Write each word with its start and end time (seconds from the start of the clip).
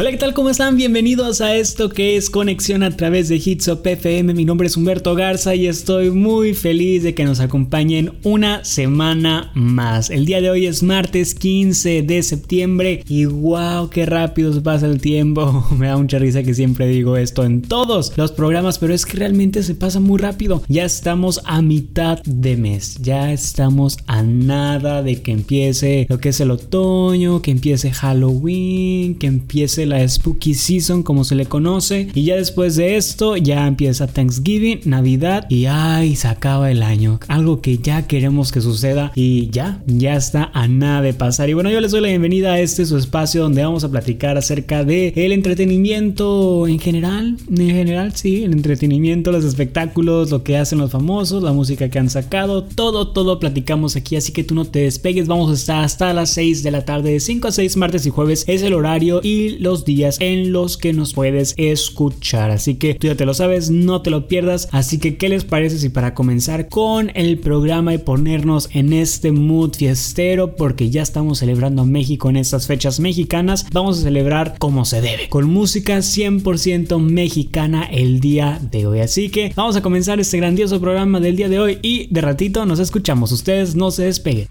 Hola, 0.00 0.12
¿qué 0.12 0.16
tal? 0.16 0.32
¿Cómo 0.32 0.48
están? 0.48 0.78
Bienvenidos 0.78 1.42
a 1.42 1.54
esto 1.54 1.90
que 1.90 2.16
es 2.16 2.30
Conexión 2.30 2.82
a 2.82 2.96
través 2.96 3.28
de 3.28 3.36
Hitsop 3.36 3.86
FM. 3.86 4.32
Mi 4.32 4.46
nombre 4.46 4.66
es 4.66 4.78
Humberto 4.78 5.14
Garza 5.14 5.54
y 5.54 5.66
estoy 5.66 6.10
muy 6.10 6.54
feliz 6.54 7.02
de 7.02 7.14
que 7.14 7.26
nos 7.26 7.38
acompañen 7.38 8.14
una 8.22 8.64
semana 8.64 9.50
más. 9.52 10.08
El 10.08 10.24
día 10.24 10.40
de 10.40 10.48
hoy 10.48 10.64
es 10.64 10.82
martes 10.82 11.34
15 11.34 12.00
de 12.00 12.22
septiembre 12.22 13.04
y 13.06 13.26
wow, 13.26 13.90
qué 13.90 14.06
rápido 14.06 14.54
se 14.54 14.62
pasa 14.62 14.86
el 14.86 15.02
tiempo. 15.02 15.66
Me 15.76 15.88
da 15.88 15.98
mucha 15.98 16.18
risa 16.18 16.42
que 16.44 16.54
siempre 16.54 16.88
digo 16.88 17.18
esto 17.18 17.44
en 17.44 17.60
todos 17.60 18.14
los 18.16 18.32
programas, 18.32 18.78
pero 18.78 18.94
es 18.94 19.04
que 19.04 19.18
realmente 19.18 19.62
se 19.62 19.74
pasa 19.74 20.00
muy 20.00 20.18
rápido. 20.18 20.62
Ya 20.66 20.86
estamos 20.86 21.42
a 21.44 21.60
mitad 21.60 22.22
de 22.24 22.56
mes, 22.56 22.96
ya 23.02 23.34
estamos 23.34 23.98
a 24.06 24.22
nada 24.22 25.02
de 25.02 25.20
que 25.20 25.32
empiece 25.32 26.06
lo 26.08 26.20
que 26.20 26.30
es 26.30 26.40
el 26.40 26.52
otoño, 26.52 27.42
que 27.42 27.50
empiece 27.50 27.90
Halloween, 27.90 29.16
que 29.16 29.26
empiece 29.26 29.89
la 29.90 30.08
Spooky 30.08 30.54
Season 30.54 31.02
como 31.02 31.24
se 31.24 31.34
le 31.34 31.46
conoce. 31.46 32.08
Y 32.14 32.24
ya 32.24 32.36
después 32.36 32.76
de 32.76 32.96
esto 32.96 33.36
ya 33.36 33.66
empieza 33.66 34.06
Thanksgiving, 34.06 34.80
Navidad 34.84 35.46
y 35.50 35.66
ay, 35.66 36.16
se 36.16 36.28
acaba 36.28 36.70
el 36.70 36.82
año. 36.82 37.20
Algo 37.28 37.60
que 37.60 37.78
ya 37.78 38.06
queremos 38.06 38.52
que 38.52 38.60
suceda 38.60 39.12
y 39.14 39.50
ya, 39.50 39.82
ya 39.86 40.16
está 40.16 40.50
a 40.54 40.68
nada 40.68 41.02
de 41.02 41.12
pasar. 41.12 41.50
Y 41.50 41.54
bueno, 41.54 41.70
yo 41.70 41.80
les 41.80 41.90
doy 41.90 42.00
la 42.00 42.08
bienvenida 42.08 42.52
a 42.52 42.60
este 42.60 42.86
su 42.86 42.96
espacio 42.96 43.42
donde 43.42 43.62
vamos 43.62 43.84
a 43.84 43.90
platicar 43.90 44.38
acerca 44.38 44.84
de 44.84 45.12
el 45.16 45.32
entretenimiento 45.32 46.66
en 46.66 46.78
general. 46.78 47.36
En 47.50 47.70
general, 47.70 48.14
sí, 48.14 48.44
el 48.44 48.52
entretenimiento, 48.52 49.32
los 49.32 49.44
espectáculos, 49.44 50.30
lo 50.30 50.42
que 50.42 50.56
hacen 50.56 50.78
los 50.78 50.90
famosos, 50.90 51.42
la 51.42 51.52
música 51.52 51.88
que 51.90 51.98
han 51.98 52.10
sacado, 52.10 52.64
todo, 52.64 53.08
todo 53.08 53.38
platicamos 53.38 53.96
aquí. 53.96 54.16
Así 54.16 54.32
que 54.32 54.44
tú 54.44 54.54
no 54.54 54.64
te 54.64 54.80
despegues, 54.80 55.26
vamos 55.26 55.50
a 55.50 55.54
estar 55.54 55.84
hasta 55.84 56.14
las 56.14 56.30
6 56.30 56.62
de 56.62 56.70
la 56.70 56.84
tarde, 56.84 57.12
de 57.12 57.20
5 57.20 57.48
a 57.48 57.52
6 57.52 57.76
martes 57.76 58.06
y 58.06 58.10
jueves 58.10 58.44
es 58.46 58.62
el 58.62 58.74
horario 58.74 59.20
y 59.22 59.58
los 59.58 59.79
días 59.84 60.16
en 60.20 60.52
los 60.52 60.76
que 60.76 60.92
nos 60.92 61.14
puedes 61.14 61.54
escuchar. 61.56 62.50
Así 62.50 62.76
que 62.76 62.94
tú 62.94 63.06
ya 63.06 63.14
te 63.14 63.26
lo 63.26 63.34
sabes, 63.34 63.70
no 63.70 64.02
te 64.02 64.10
lo 64.10 64.28
pierdas. 64.28 64.68
Así 64.72 64.98
que, 64.98 65.16
¿qué 65.16 65.28
les 65.28 65.44
parece 65.44 65.78
si 65.78 65.88
para 65.88 66.14
comenzar 66.14 66.68
con 66.68 67.10
el 67.14 67.38
programa 67.38 67.94
y 67.94 67.98
ponernos 67.98 68.68
en 68.72 68.92
este 68.92 69.32
mood 69.32 69.74
fiestero? 69.74 70.56
Porque 70.56 70.90
ya 70.90 71.02
estamos 71.02 71.38
celebrando 71.38 71.84
México 71.84 72.30
en 72.30 72.36
estas 72.36 72.66
fechas 72.66 73.00
mexicanas. 73.00 73.66
Vamos 73.72 73.98
a 73.98 74.02
celebrar 74.02 74.56
como 74.58 74.84
se 74.84 75.00
debe, 75.00 75.28
con 75.28 75.50
música 75.50 75.98
100% 75.98 76.98
mexicana 77.00 77.84
el 77.84 78.20
día 78.20 78.60
de 78.70 78.86
hoy. 78.86 79.00
Así 79.00 79.28
que 79.28 79.52
vamos 79.54 79.76
a 79.76 79.82
comenzar 79.82 80.20
este 80.20 80.38
grandioso 80.38 80.80
programa 80.80 81.20
del 81.20 81.36
día 81.36 81.48
de 81.48 81.58
hoy 81.58 81.78
y 81.82 82.08
de 82.12 82.20
ratito 82.20 82.66
nos 82.66 82.78
escuchamos. 82.78 83.32
Ustedes 83.32 83.74
no 83.74 83.90
se 83.90 84.04
despeguen. 84.04 84.48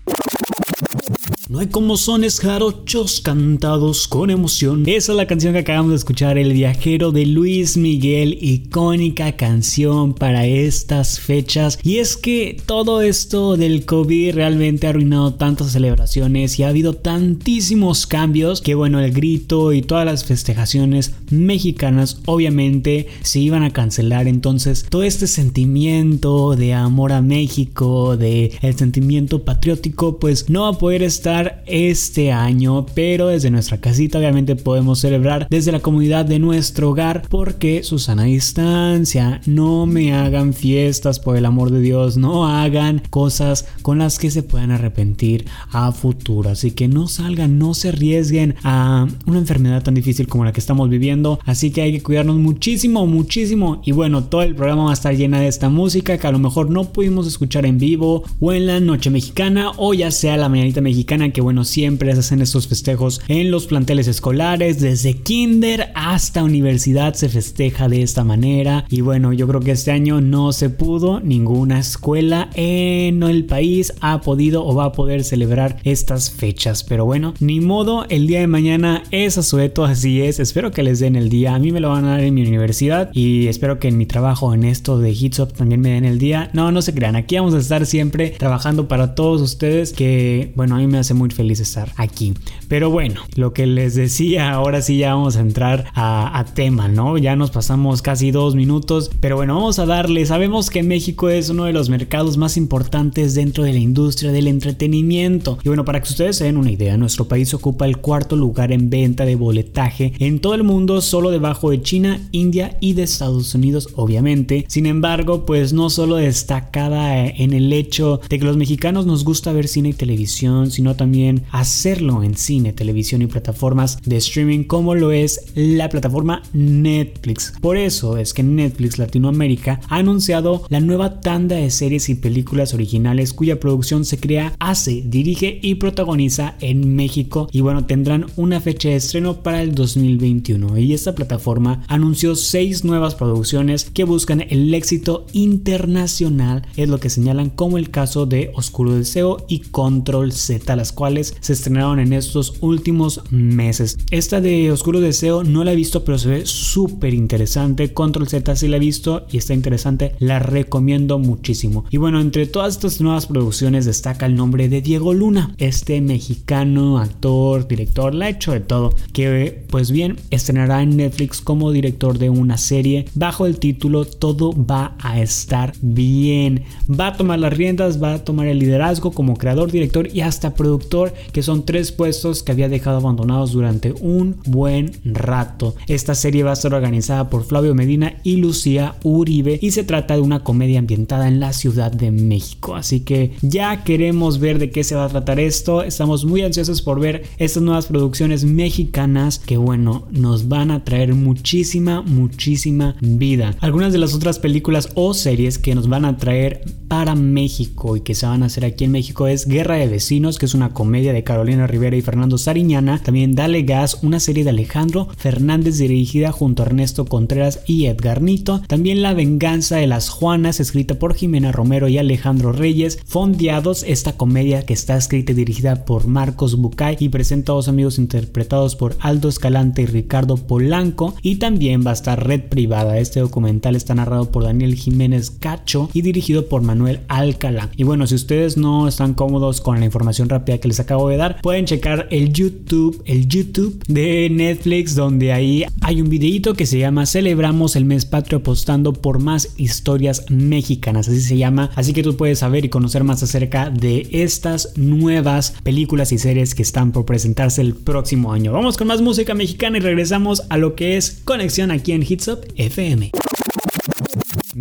No 1.50 1.58
hay 1.58 1.66
como 1.66 1.98
sones 1.98 2.40
jarochos 2.40 3.22
cantados 3.22 4.08
con 4.08 4.30
emoción. 4.30 4.84
Esa 4.86 5.14
es 5.14 5.18
la 5.18 5.26
canción 5.26 5.54
que 5.54 5.62
acabamos 5.62 5.90
de 5.90 5.96
escuchar, 5.96 6.38
El 6.38 6.54
viajero 6.54 7.12
de 7.12 7.26
Luis 7.26 7.76
Miguel, 7.76 8.38
icónica 8.40 9.32
canción 9.32 10.14
para 10.14 10.46
estas 10.46 11.20
fechas. 11.20 11.80
Y 11.82 11.98
es 11.98 12.18
que 12.18 12.56
todo 12.68 13.02
esto 13.02 13.58
del 13.58 13.84
COVID 13.88 14.36
realmente 14.36 14.86
ha 14.86 14.92
arruinado 14.92 15.34
tantas 15.34 15.72
celebraciones 15.72 16.60
y 16.60 16.62
ha 16.62 16.68
habido 16.68 16.94
tantísimos 16.94 18.06
cambios 18.06 18.62
que 18.62 18.76
bueno, 18.76 19.00
el 19.00 19.12
grito 19.12 19.74
y 19.74 19.82
todas 19.82 20.06
las 20.06 20.26
festejaciones 20.26 21.16
mexicanas 21.32 22.22
obviamente 22.28 23.08
se 23.24 23.40
iban 23.40 23.64
a 23.64 23.74
cancelar. 23.74 24.28
Entonces 24.28 24.86
todo 24.88 25.02
este 25.02 25.26
sentimiento 25.26 26.56
de 26.56 26.76
amor 26.76 27.12
a 27.12 27.24
México, 27.24 28.18
de 28.18 28.52
el 28.62 28.78
sentimiento 28.78 29.44
patriótico, 29.44 30.20
pues 30.20 30.48
no 30.48 30.62
va 30.62 30.70
a 30.70 30.78
poder 30.78 31.02
estar 31.02 31.39
este 31.66 32.32
año, 32.32 32.86
pero 32.94 33.28
desde 33.28 33.52
nuestra 33.52 33.80
casita 33.80 34.18
obviamente 34.18 34.56
podemos 34.56 35.00
celebrar 35.00 35.48
desde 35.50 35.72
la 35.72 35.80
comunidad 35.80 36.26
de 36.26 36.40
nuestro 36.40 36.90
hogar 36.90 37.24
porque 37.30 37.84
Susana 37.84 38.24
distancia, 38.24 39.42
no 39.46 39.86
me 39.86 40.14
hagan 40.14 40.54
fiestas 40.54 41.20
por 41.20 41.38
el 41.38 41.46
amor 41.46 41.72
de 41.72 41.82
Dios, 41.82 42.18
no 42.18 42.48
hagan 42.48 43.02
cosas 43.10 43.68
con 43.82 44.00
las 44.00 44.20
que 44.20 44.32
se 44.32 44.44
puedan 44.44 44.72
arrepentir 44.72 45.46
a 45.72 45.92
futuro, 45.92 46.50
así 46.50 46.72
que 46.72 46.88
no 46.88 47.08
salgan, 47.08 47.60
no 47.60 47.74
se 47.74 47.90
arriesguen 47.90 48.56
a 48.64 49.08
una 49.26 49.40
enfermedad 49.40 49.84
tan 49.84 49.96
difícil 49.96 50.28
como 50.28 50.46
la 50.46 50.54
que 50.54 50.60
estamos 50.60 50.90
viviendo, 50.90 51.40
así 51.46 51.72
que 51.72 51.82
hay 51.82 51.92
que 51.94 52.04
cuidarnos 52.04 52.38
muchísimo, 52.38 53.06
muchísimo. 53.08 53.82
Y 53.86 53.92
bueno, 53.92 54.24
todo 54.24 54.44
el 54.44 54.56
programa 54.56 54.86
va 54.86 54.92
a 54.92 54.94
estar 54.94 55.16
llena 55.16 55.40
de 55.40 55.48
esta 55.48 55.70
música 55.70 56.18
que 56.18 56.28
a 56.28 56.32
lo 56.32 56.40
mejor 56.40 56.70
no 56.70 56.86
pudimos 56.86 57.28
escuchar 57.28 57.66
en 57.66 57.78
vivo 57.78 58.24
o 58.40 58.54
en 58.54 58.68
la 58.68 58.80
noche 58.80 59.10
mexicana 59.10 59.72
o 59.78 59.94
ya 59.94 60.12
sea 60.12 60.38
la 60.38 60.50
mañanita 60.50 60.82
mexicana 60.82 61.29
que 61.32 61.42
bueno, 61.42 61.64
siempre 61.64 62.14
se 62.14 62.20
hacen 62.20 62.42
estos 62.42 62.68
festejos 62.68 63.22
en 63.28 63.52
los 63.52 63.68
planteles 63.68 64.08
escolares, 64.08 64.80
desde 64.80 65.16
kinder 65.16 65.90
hasta 65.96 66.44
universidad 66.44 67.14
se 67.14 67.30
festeja 67.30 67.88
de 67.88 68.02
esta 68.02 68.24
manera. 68.24 68.86
Y 68.90 69.02
bueno, 69.02 69.34
yo 69.34 69.48
creo 69.48 69.62
que 69.62 69.72
este 69.72 69.92
año 69.92 70.22
no 70.22 70.52
se 70.54 70.70
pudo, 70.70 71.20
ninguna 71.20 71.80
escuela 71.80 72.50
en 72.54 73.22
el 73.24 73.46
país 73.46 73.94
ha 74.02 74.22
podido 74.22 74.66
o 74.66 74.76
va 74.76 74.86
a 74.86 74.92
poder 74.92 75.24
celebrar 75.24 75.78
estas 75.84 76.32
fechas. 76.32 76.84
Pero 76.84 77.06
bueno, 77.06 77.34
ni 77.40 77.60
modo, 77.60 78.06
el 78.10 78.28
día 78.28 78.40
de 78.40 78.48
mañana 78.48 79.04
es 79.12 79.38
asueto, 79.38 79.86
así 79.86 80.22
es. 80.22 80.40
Espero 80.40 80.72
que 80.72 80.84
les 80.84 81.00
den 81.00 81.16
el 81.16 81.30
día. 81.30 81.56
A 81.56 81.60
mí 81.60 81.72
me 81.72 81.80
lo 81.80 81.90
van 81.90 82.06
a 82.06 82.12
dar 82.12 82.22
en 82.22 82.34
mi 82.34 82.42
universidad 82.42 83.10
y 83.14 83.48
espero 83.48 83.80
que 83.80 83.88
en 83.88 83.98
mi 83.98 84.06
trabajo 84.06 84.54
en 84.54 84.64
esto 84.64 85.00
de 85.00 85.12
Hitsop 85.12 85.54
también 85.54 85.82
me 85.82 85.92
den 85.92 86.06
el 86.06 86.20
día. 86.20 86.50
No, 86.54 86.72
no 86.72 86.82
se 86.82 86.94
crean, 86.94 87.16
aquí 87.16 87.36
vamos 87.36 87.54
a 87.54 87.60
estar 87.60 87.86
siempre 87.86 88.32
trabajando 88.38 88.88
para 88.88 89.16
todos 89.16 89.42
ustedes 89.42 89.94
que, 89.94 90.52
bueno, 90.56 90.76
a 90.76 90.80
mí 90.80 90.88
me 90.88 90.98
hace 90.98 91.14
muy 91.20 91.30
feliz 91.30 91.60
estar 91.60 91.92
aquí. 91.98 92.34
Pero 92.68 92.90
bueno, 92.90 93.22
lo 93.36 93.54
que 93.54 93.68
les 93.68 93.94
decía, 93.94 94.52
ahora 94.52 94.82
sí 94.82 94.98
ya 94.98 95.14
vamos 95.14 95.36
a 95.36 95.42
entrar 95.42 95.86
a, 95.94 96.40
a, 96.40 96.46
tema, 96.46 96.88
¿no? 96.88 97.18
Ya 97.18 97.36
nos 97.36 97.52
pasamos 97.52 98.02
casi 98.02 98.32
dos 98.32 98.56
minutos, 98.56 99.12
pero 99.20 99.36
bueno, 99.36 99.54
vamos 99.56 99.78
a 99.78 99.86
darle. 99.86 100.26
Sabemos 100.26 100.70
que 100.70 100.82
México 100.82 101.30
es 101.30 101.50
uno 101.50 101.66
de 101.66 101.74
los 101.74 101.90
mercados 101.90 102.38
más 102.38 102.58
importantes 102.58 103.36
dentro 103.36 103.64
de 103.64 103.74
la 103.74 103.80
industria 103.80 104.32
del 104.32 104.48
entretenimiento. 104.48 105.60
Y 105.64 105.68
bueno, 105.68 105.86
para 105.86 106.02
que 106.02 106.10
ustedes 106.10 106.38
se 106.38 106.46
den 106.46 106.58
una 106.58 106.72
idea, 106.72 106.98
nuestro 106.98 107.28
país 107.28 107.54
ocupa 107.54 107.86
el 107.86 107.98
cuarto 107.98 108.36
lugar 108.36 108.72
en 108.72 108.90
venta 108.90 109.26
de 109.26 109.36
boletaje 109.36 110.14
en 110.20 110.40
todo 110.40 110.56
el 110.56 110.64
mundo, 110.64 111.02
solo 111.02 111.30
debajo 111.30 111.72
de 111.72 111.82
China, 111.82 112.20
India 112.32 112.78
y 112.80 112.94
de 112.94 113.04
Estados 113.04 113.54
Unidos, 113.54 113.90
obviamente. 113.96 114.66
Sin 114.68 114.86
embargo, 114.86 115.46
pues 115.46 115.74
no 115.74 115.90
solo 115.90 116.16
destacada 116.16 117.26
en 117.28 117.54
el 117.54 117.72
hecho 117.74 118.22
de 118.30 118.40
que 118.40 118.46
los 118.46 118.58
mexicanos 118.58 119.06
nos 119.06 119.24
gusta 119.24 119.52
ver 119.52 119.68
cine 119.68 119.90
y 119.90 119.94
televisión, 119.94 120.72
sino 120.72 120.96
también 120.96 121.09
hacerlo 121.52 122.24
en 122.24 122.36
cine, 122.36 122.74
televisión 122.74 123.22
y 123.22 123.28
plataformas 123.28 123.98
de 124.04 124.18
streaming 124.18 124.64
como 124.64 124.96
lo 124.96 125.12
es 125.12 125.46
la 125.56 125.90
plataforma 125.90 126.44
Netflix. 126.54 127.54
Por 127.62 127.78
eso 127.78 128.18
es 128.18 128.34
que 128.34 128.44
Netflix 128.44 128.98
Latinoamérica 128.98 129.82
ha 129.90 129.98
anunciado 129.98 130.64
la 130.70 130.80
nueva 130.80 131.22
tanda 131.22 131.56
de 131.56 131.70
series 131.70 132.10
y 132.10 132.16
películas 132.16 132.74
originales 132.74 133.34
cuya 133.34 133.60
producción 133.60 134.06
se 134.06 134.20
crea, 134.20 134.54
hace, 134.60 135.04
dirige 135.06 135.60
y 135.62 135.76
protagoniza 135.76 136.56
en 136.60 136.96
México 136.96 137.50
y 137.52 137.62
bueno, 137.62 137.86
tendrán 137.86 138.28
una 138.36 138.60
fecha 138.60 138.90
de 138.90 138.96
estreno 138.96 139.42
para 139.42 139.62
el 139.62 139.76
2021 139.76 140.78
y 140.78 140.94
esta 140.94 141.16
plataforma 141.16 141.84
anunció 141.88 142.36
seis 142.36 142.84
nuevas 142.84 143.16
producciones 143.16 143.86
que 143.86 144.04
buscan 144.04 144.42
el 144.50 144.74
éxito 144.74 145.26
internacional, 145.34 146.68
es 146.76 146.90
lo 146.90 147.00
que 147.00 147.10
señalan 147.10 147.50
como 147.50 147.78
el 147.78 147.90
caso 147.90 148.26
de 148.26 148.52
Oscuro 148.56 148.94
Deseo 148.94 149.46
y 149.48 149.60
Control 149.60 150.32
Z, 150.32 150.76
cuales 151.00 151.34
se 151.40 151.54
estrenaron 151.54 151.98
en 152.00 152.12
estos 152.12 152.56
últimos 152.60 153.22
meses. 153.32 153.98
Esta 154.12 154.42
de 154.42 154.70
Oscuro 154.70 155.00
Deseo 155.00 155.46
no 155.46 155.64
la 155.64 155.72
he 155.72 155.78
visto, 155.78 156.04
pero 156.04 156.18
se 156.18 156.28
ve 156.28 156.46
súper 156.46 157.14
interesante. 157.14 157.94
Control 157.94 158.28
Z 158.28 158.54
sí 158.58 158.68
la 158.68 158.76
he 158.76 158.82
visto 158.82 159.26
y 159.32 159.38
está 159.38 159.54
interesante. 159.54 160.14
La 160.20 160.40
recomiendo 160.40 161.18
muchísimo. 161.18 161.86
Y 161.90 161.96
bueno, 161.96 162.20
entre 162.20 162.48
todas 162.48 162.76
estas 162.76 163.00
nuevas 163.00 163.28
producciones 163.28 163.86
destaca 163.86 164.26
el 164.26 164.36
nombre 164.36 164.68
de 164.68 164.82
Diego 164.82 165.14
Luna, 165.14 165.56
este 165.58 166.02
mexicano, 166.02 166.98
actor, 166.98 167.66
director, 167.66 168.14
la 168.14 168.26
ha 168.26 168.30
hecho 168.30 168.52
de 168.52 168.60
todo, 168.60 168.94
que 169.14 169.64
pues 169.70 169.92
bien 169.92 170.18
estrenará 170.32 170.84
en 170.84 170.98
Netflix 170.98 171.40
como 171.40 171.72
director 171.72 172.18
de 172.18 172.30
una 172.30 172.58
serie 172.58 173.06
bajo 173.16 173.46
el 173.46 173.58
título 173.58 174.04
Todo 174.04 174.52
va 174.54 174.98
a 175.00 175.22
estar 175.22 175.72
bien. 175.82 176.66
Va 176.90 177.08
a 177.08 177.16
tomar 177.16 177.40
las 177.40 177.56
riendas, 177.56 178.04
va 178.04 178.16
a 178.16 178.24
tomar 178.26 178.48
el 178.48 178.60
liderazgo 178.60 179.12
como 179.12 179.38
creador, 179.38 179.72
director 179.72 180.10
y 180.14 180.20
hasta 180.22 180.54
productor 180.54 180.89
que 181.32 181.44
son 181.44 181.66
tres 181.66 181.92
puestos 181.92 182.44
que 182.44 182.52
había 182.52 182.70
dejado 182.70 182.98
abandonados 182.98 183.52
durante 183.52 183.94
un 183.94 184.38
buen 184.46 184.92
rato. 185.04 185.76
Esta 185.88 186.16
serie 186.16 186.44
va 186.44 186.52
a 186.52 186.54
estar 186.54 186.74
organizada 186.74 187.30
por 187.30 187.46
Flavio 187.46 187.76
Medina 187.76 188.16
y 188.24 188.38
Lucía 188.38 188.96
Uribe 189.04 189.60
y 189.62 189.72
se 189.72 189.84
trata 189.84 190.16
de 190.16 190.22
una 190.22 190.44
comedia 190.44 190.80
ambientada 190.80 191.28
en 191.28 191.40
la 191.40 191.54
Ciudad 191.54 191.92
de 191.92 192.12
México. 192.12 192.76
Así 192.76 193.02
que 193.02 193.32
ya 193.42 193.84
queremos 193.84 194.40
ver 194.40 194.60
de 194.60 194.72
qué 194.72 194.84
se 194.84 194.96
va 194.96 195.06
a 195.06 195.10
tratar 195.10 195.40
esto. 195.40 195.84
Estamos 195.84 196.26
muy 196.26 196.42
ansiosos 196.42 196.82
por 196.82 197.00
ver 197.00 197.24
estas 197.38 197.64
nuevas 197.64 197.86
producciones 197.86 198.44
mexicanas 198.44 199.40
que 199.40 199.58
bueno, 199.58 200.08
nos 200.12 200.48
van 200.48 200.72
a 200.72 200.84
traer 200.84 201.14
muchísima, 201.14 202.02
muchísima 202.02 202.96
vida. 203.02 203.56
Algunas 203.60 203.94
de 203.94 204.00
las 204.00 204.14
otras 204.14 204.40
películas 204.40 204.90
o 204.96 205.14
series 205.14 205.58
que 205.58 205.76
nos 205.76 205.88
van 205.88 206.06
a 206.06 206.18
traer 206.18 206.64
para 206.88 207.16
México 207.16 207.96
y 207.96 208.02
que 208.02 208.16
se 208.16 208.26
van 208.26 208.44
a 208.44 208.48
hacer 208.48 208.66
aquí 208.66 208.86
en 208.86 208.92
México 208.92 209.28
es 209.28 209.48
Guerra 209.48 209.76
de 209.76 209.88
Vecinos, 209.88 210.40
que 210.40 210.46
es 210.46 210.54
una 210.54 210.69
comedia 210.70 211.14
de 211.14 211.24
Carolina 211.24 211.68
Rivera 211.68 211.96
y 211.96 212.02
Fernando 212.02 212.38
Sariñana. 212.38 213.02
También 213.04 213.36
Dale 213.36 213.64
Gas, 213.64 214.00
una 214.04 214.20
serie 214.20 214.44
de 214.44 214.52
Alejandro 214.52 215.08
Fernández 215.18 215.78
dirigida 215.78 216.32
junto 216.32 216.64
a 216.64 216.68
Ernesto 216.68 217.06
Contreras 217.06 217.62
y 217.66 217.86
Edgar 217.86 218.22
Nito. 218.22 218.62
También 218.68 219.02
La 219.02 219.14
Venganza 219.14 219.78
de 219.78 219.88
las 219.88 220.10
Juanas, 220.10 220.60
escrita 220.60 221.00
por 221.00 221.16
Jimena 221.16 221.52
Romero 221.52 221.88
y 221.88 221.98
Alejandro 221.98 222.52
Reyes. 222.52 223.00
Fondeados, 223.06 223.84
esta 223.84 224.14
comedia 224.14 224.66
que 224.66 224.74
está 224.74 224.98
escrita 224.98 225.32
y 225.32 225.36
dirigida 225.36 225.86
por 225.86 226.08
Marcos 226.08 226.56
Bucay 226.56 226.98
y 227.00 227.10
presenta 227.10 227.52
a 227.52 227.56
dos 227.56 227.68
amigos 227.68 227.98
interpretados 227.98 228.76
por 228.76 228.96
Aldo 229.00 229.30
Escalante 229.30 229.82
y 229.82 229.86
Ricardo 229.86 230.38
Polanco. 230.38 231.16
Y 231.22 231.36
también 231.36 231.86
va 231.86 231.92
a 231.92 231.94
estar 231.94 232.26
Red 232.26 232.50
Privada. 232.50 233.00
Este 233.00 233.20
documental 233.20 233.76
está 233.76 233.96
narrado 233.96 234.32
por 234.32 234.44
Daniel 234.44 234.76
Jiménez 234.76 235.32
Cacho 235.32 235.90
y 235.94 236.02
dirigido 236.02 236.48
por 236.48 236.62
Manuel 236.62 237.02
Alcalá. 237.08 237.70
Y 237.76 237.84
bueno, 237.84 238.08
si 238.08 238.16
ustedes 238.16 238.58
no 238.58 238.88
están 238.88 239.14
cómodos 239.14 239.62
con 239.62 239.80
la 239.80 239.86
información 239.86 240.30
rápida 240.30 240.59
que 240.60 240.68
les 240.68 240.80
acabo 240.80 241.10
de 241.10 241.18
dar, 241.18 241.42
pueden 241.42 241.66
checar 241.66 242.08
el 242.12 242.32
YouTube, 242.34 243.02
el 243.06 243.28
YouTube 243.28 243.84
de 243.88 244.30
Netflix, 244.30 244.96
donde 244.96 245.32
ahí 245.32 245.66
hay 245.82 246.02
un 246.02 246.10
videito 246.10 246.54
que 246.54 246.66
se 246.66 246.80
llama 246.80 247.06
Celebramos 247.06 247.76
el 247.76 247.86
mes 247.86 248.06
patrio 248.06 248.40
apostando 248.40 248.94
por 248.94 249.20
más 249.20 249.54
historias 249.58 250.26
mexicanas, 250.30 251.08
así 251.08 251.22
se 251.22 251.38
llama. 251.38 251.72
Así 251.76 251.94
que 251.94 252.04
tú 252.04 252.16
puedes 252.16 252.40
saber 252.40 252.66
y 252.66 252.70
conocer 252.70 253.04
más 253.04 253.24
acerca 253.24 253.70
de 253.70 254.08
estas 254.12 254.78
nuevas 254.78 255.54
películas 255.64 256.12
y 256.12 256.18
series 256.18 256.56
que 256.56 256.62
están 256.62 256.92
por 256.92 257.06
presentarse 257.06 257.62
el 257.62 257.76
próximo 257.76 258.34
año. 258.34 258.52
Vamos 258.52 258.78
con 258.78 258.88
más 258.88 259.02
música 259.02 259.34
mexicana 259.34 259.78
y 259.78 259.82
regresamos 259.82 260.44
a 260.50 260.58
lo 260.58 260.76
que 260.76 260.98
es 260.98 261.22
conexión 261.24 261.72
aquí 261.72 261.92
en 261.92 262.04
Hitsop 262.04 262.46
FM. 262.56 263.12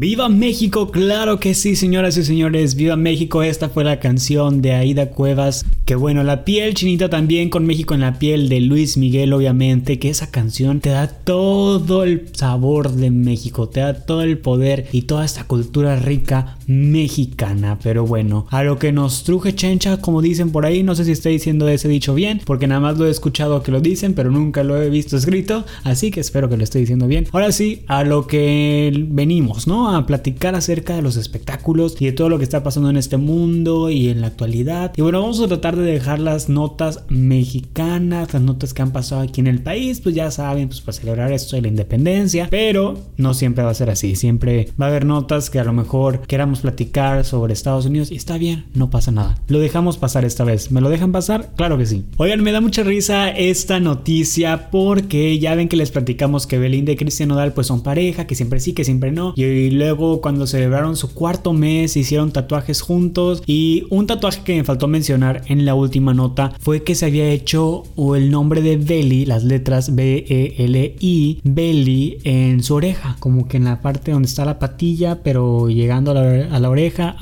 ¡Viva 0.01 0.29
México! 0.29 0.93
Claro 0.93 1.41
que 1.41 1.55
sí, 1.55 1.75
señoras 1.75 2.17
y 2.17 2.23
señores. 2.23 2.77
¡Viva 2.77 2.95
México! 2.95 3.43
Esta 3.43 3.69
fue 3.69 3.83
la 3.83 3.99
canción 3.99 4.63
de 4.63 4.73
Aida 4.75 5.11
Cuevas. 5.11 5.67
Que 5.87 5.97
bueno, 5.97 6.23
la 6.23 6.45
piel 6.45 6.75
chinita 6.75 7.11
también 7.11 7.51
con 7.51 7.67
México 7.67 7.95
en 7.95 8.03
la 8.03 8.17
piel 8.21 8.49
de 8.49 8.61
Luis 8.61 8.97
Miguel, 8.97 9.33
obviamente. 9.33 9.99
Que 9.99 10.09
esa 10.09 10.31
canción 10.31 10.79
te 10.79 10.91
da 10.91 11.09
todo 11.09 12.05
el 12.05 12.29
sabor 12.33 12.93
de 12.93 13.11
México, 13.11 13.69
te 13.69 13.81
da 13.81 14.07
todo 14.07 14.23
el 14.23 14.39
poder 14.39 14.87
y 14.93 15.03
toda 15.03 15.25
esta 15.25 15.43
cultura 15.49 15.97
rica 15.97 16.58
mexicana. 16.69 17.79
Pero 17.83 18.07
bueno, 18.07 18.47
a 18.51 18.63
lo 18.63 18.79
que 18.79 18.93
nos 18.93 19.25
truje 19.25 19.57
chencha, 19.57 20.01
como 20.01 20.23
dicen 20.23 20.53
por 20.53 20.65
ahí. 20.65 20.85
No 20.85 20.95
sé 20.95 21.05
si 21.05 21.13
estoy 21.13 21.33
diciendo 21.33 21.69
ese 21.69 21.89
dicho 21.89 22.15
bien, 22.15 22.41
porque 22.45 22.69
nada 22.69 22.81
más 22.81 22.99
lo 22.99 23.07
he 23.07 23.11
escuchado 23.11 23.63
que 23.65 23.73
lo 23.73 23.81
dicen, 23.81 24.15
pero 24.15 24.31
nunca 24.31 24.63
lo 24.63 24.81
he 24.81 24.91
visto 24.91 25.17
escrito. 25.17 25.65
Así 25.83 26.13
que 26.13 26.21
espero 26.21 26.49
que 26.49 26.57
lo 26.57 26.63
esté 26.63 26.79
diciendo 26.79 27.09
bien. 27.09 27.27
Ahora 27.33 27.51
sí, 27.51 27.83
a 27.89 28.05
lo 28.05 28.27
que 28.27 29.07
venimos, 29.09 29.67
¿no? 29.67 29.97
A 29.97 30.07
platicar 30.07 30.55
acerca 30.55 30.95
de 30.95 31.03
los 31.03 31.17
espectáculos 31.17 31.97
y 31.99 32.07
de 32.07 32.13
todo 32.13 32.29
lo 32.29 32.39
que 32.39 32.45
está 32.45 32.63
pasando 32.63 32.91
en 32.91 32.97
este 32.97 33.17
mundo 33.17 33.91
y 33.91 34.09
en 34.09 34.21
la 34.21 34.29
actualidad. 34.29 34.93
Y 34.97 35.03
bueno, 35.03 35.23
vamos 35.23 35.41
a 35.41 35.49
tratar 35.49 35.77
de 35.77 35.91
dejar 35.91 36.19
las 36.19 36.49
notas 36.49 37.05
mexicanas, 37.09 38.33
las 38.35 38.43
notas 38.43 38.75
que 38.75 38.83
han 38.83 38.93
pasado 38.93 39.23
aquí 39.23 39.41
en 39.41 39.47
el 39.47 39.63
país, 39.63 40.01
pues 40.01 40.15
ya 40.15 40.31
saben, 40.31 40.69
pues 40.69 40.81
para 40.83 40.97
celebrar 40.97 41.33
esto 41.33 41.57
de 41.57 41.63
la 41.63 41.69
independencia, 41.69 42.49
pero 42.51 42.99
no 43.17 43.35
siempre 43.35 43.65
va 43.65 43.71
a 43.71 43.75
ser 43.75 43.91
así, 43.91 44.17
siempre 44.17 44.69
va 44.81 44.87
a 44.87 44.89
haber 44.89 45.05
notas 45.05 45.51
que 45.51 45.59
a 45.59 45.65
lo 45.65 45.73
mejor 45.73 46.21
queramos 46.27 46.58
platicar 46.61 47.25
sobre 47.25 47.53
Estados 47.53 47.87
Unidos 47.87 48.11
y 48.11 48.17
está 48.17 48.39
bien, 48.39 48.67
no 48.75 48.91
pasa 48.91 49.11
nada. 49.11 49.39
Lo 49.49 49.59
dejamos 49.59 49.99
pasar 49.99 50.25
esta 50.25 50.45
vez. 50.45 50.71
¿Me 50.71 50.81
lo 50.81 50.89
dejan 50.89 51.13
pasar? 51.13 51.51
Claro 51.57 51.79
que 51.79 51.87
sí. 51.87 52.05
Oigan, 52.17 52.43
me 52.43 52.53
da 52.53 52.61
mucha 52.61 52.83
risa 52.83 53.31
esta 53.31 53.81
noticia 53.81 54.71
porque 54.71 55.39
ya 55.39 55.55
ven 55.55 55.69
que 55.69 55.77
les 55.77 55.91
platicamos 55.91 56.47
que 56.47 56.59
Belinda 56.59 56.93
y 56.93 56.97
Cristian 56.97 57.29
Nodal 57.31 57.53
pues 57.53 57.67
son 57.67 57.83
pareja, 57.83 58.27
que 58.27 58.35
siempre 58.35 58.61
sí, 58.61 58.73
que 58.73 58.85
siempre 58.85 59.13
no. 59.13 59.33
Y 59.37 59.71
luego 59.71 60.21
cuando 60.21 60.47
celebraron 60.47 60.97
su 60.97 61.15
cuarto 61.15 61.53
mes 61.53 61.97
hicieron 61.97 62.33
tatuajes 62.33 62.81
juntos 62.81 63.43
y 63.47 63.85
un 63.91 64.07
tatuaje 64.07 64.43
que 64.45 64.57
me 64.57 64.65
faltó 64.65 64.89
mencionar 64.89 65.43
en 65.47 65.65
la 65.65 65.75
última 65.75 66.15
nota 66.15 66.53
fue 66.61 66.83
que 66.83 66.95
se 66.95 67.07
había 67.07 67.29
hecho 67.31 67.85
el 68.17 68.31
nombre 68.31 68.63
de 68.63 68.77
Belly, 68.77 69.25
las 69.25 69.45
letras 69.45 69.95
B-E-L-I, 69.95 71.41
Belly 71.45 72.19
en 72.25 72.63
su 72.63 72.75
oreja, 72.75 73.17
como 73.21 73.49
que 73.49 73.57
en 73.57 73.65
la 73.65 73.81
parte 73.81 74.13
donde 74.13 74.29
está 74.29 74.45
la 74.45 74.59
patilla, 74.59 75.23
pero 75.23 75.69
llegando 75.69 76.13
a 76.13 76.15
la, 76.15 76.48
a 76.51 76.59
la 76.59 76.71
oreja, 76.71 77.17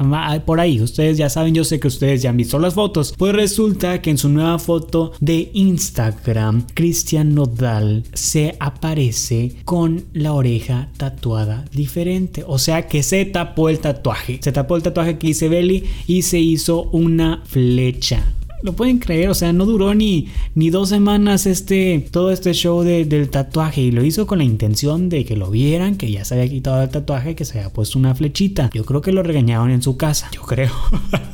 por 0.44 0.60
ahí, 0.60 0.80
ustedes 0.80 1.18
ya 1.18 1.28
saben, 1.28 1.54
yo 1.54 1.64
sé 1.64 1.80
que 1.80 1.88
ustedes 1.88 2.22
ya 2.22 2.30
han 2.30 2.36
visto 2.36 2.58
las 2.58 2.74
fotos, 2.74 3.14
pues 3.16 3.34
resulta 3.34 4.00
que 4.02 4.10
en 4.10 4.18
su 4.18 4.28
nueva 4.28 4.58
foto 4.58 5.12
de 5.20 5.50
Instagram, 5.54 6.66
Cristian 6.74 7.34
Nodal 7.34 8.04
se 8.12 8.56
aparece 8.60 9.56
con 9.64 10.04
la 10.12 10.32
oreja 10.32 10.88
tatuada 10.96 11.64
diferente, 11.72 12.44
o 12.46 12.58
sea 12.58 12.86
que 12.86 13.02
se 13.02 13.24
tapó 13.24 13.68
el 13.68 13.78
tatuaje. 13.78 14.38
Se 14.42 14.52
tapó 14.52 14.76
el 14.76 14.82
tatuaje 14.82 15.18
que 15.18 15.28
hice 15.28 15.48
Belly 15.48 15.84
y 16.06 16.22
se 16.22 16.38
hizo 16.38 16.84
una 16.92 17.42
flecha 17.44 18.35
lo 18.66 18.72
pueden 18.72 18.98
creer, 18.98 19.30
o 19.30 19.34
sea, 19.34 19.52
no 19.52 19.64
duró 19.64 19.94
ni, 19.94 20.26
ni 20.56 20.70
dos 20.70 20.88
semanas 20.88 21.46
este, 21.46 22.04
todo 22.10 22.32
este 22.32 22.52
show 22.52 22.82
del 22.82 23.30
tatuaje 23.30 23.80
y 23.80 23.92
lo 23.92 24.04
hizo 24.04 24.26
con 24.26 24.38
la 24.38 24.44
intención 24.44 25.08
de 25.08 25.24
que 25.24 25.36
lo 25.36 25.50
vieran, 25.50 25.96
que 25.96 26.10
ya 26.10 26.24
se 26.24 26.34
había 26.34 26.50
quitado 26.50 26.82
el 26.82 26.90
tatuaje, 26.90 27.36
que 27.36 27.44
se 27.44 27.58
había 27.58 27.72
puesto 27.72 27.98
una 27.98 28.14
flechita. 28.14 28.68
Yo 28.74 28.84
creo 28.84 29.00
que 29.00 29.12
lo 29.12 29.22
regañaron 29.22 29.70
en 29.70 29.82
su 29.82 29.96
casa, 29.96 30.28
yo 30.32 30.42
creo. 30.42 30.72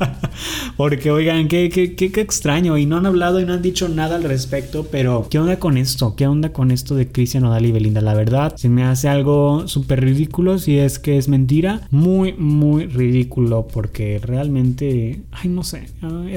Porque 0.77 1.09
oigan, 1.11 1.47
qué, 1.47 1.69
qué, 1.69 1.95
qué, 1.95 2.21
extraño 2.21 2.77
y 2.77 2.85
no 2.85 2.97
han 2.97 3.05
hablado 3.07 3.39
y 3.39 3.45
no 3.45 3.53
han 3.53 3.61
dicho 3.61 3.89
nada 3.89 4.15
al 4.15 4.23
respecto, 4.23 4.87
pero 4.91 5.27
¿qué 5.29 5.39
onda 5.39 5.57
con 5.57 5.77
esto? 5.77 6.15
¿Qué 6.15 6.27
onda 6.27 6.53
con 6.53 6.69
esto 6.69 6.95
de 6.95 7.07
Cristian 7.07 7.45
Odal 7.45 7.65
y 7.65 7.71
Belinda? 7.71 8.01
La 8.01 8.13
verdad, 8.13 8.55
se 8.55 8.69
me 8.69 8.83
hace 8.83 9.09
algo 9.09 9.67
súper 9.67 10.01
ridículo 10.01 10.59
si 10.59 10.77
es 10.77 10.99
que 10.99 11.17
es 11.17 11.27
mentira. 11.27 11.87
Muy, 11.89 12.33
muy 12.33 12.85
ridículo 12.85 13.67
porque 13.67 14.19
realmente, 14.21 15.21
ay, 15.31 15.49
no 15.49 15.63
sé. 15.63 15.87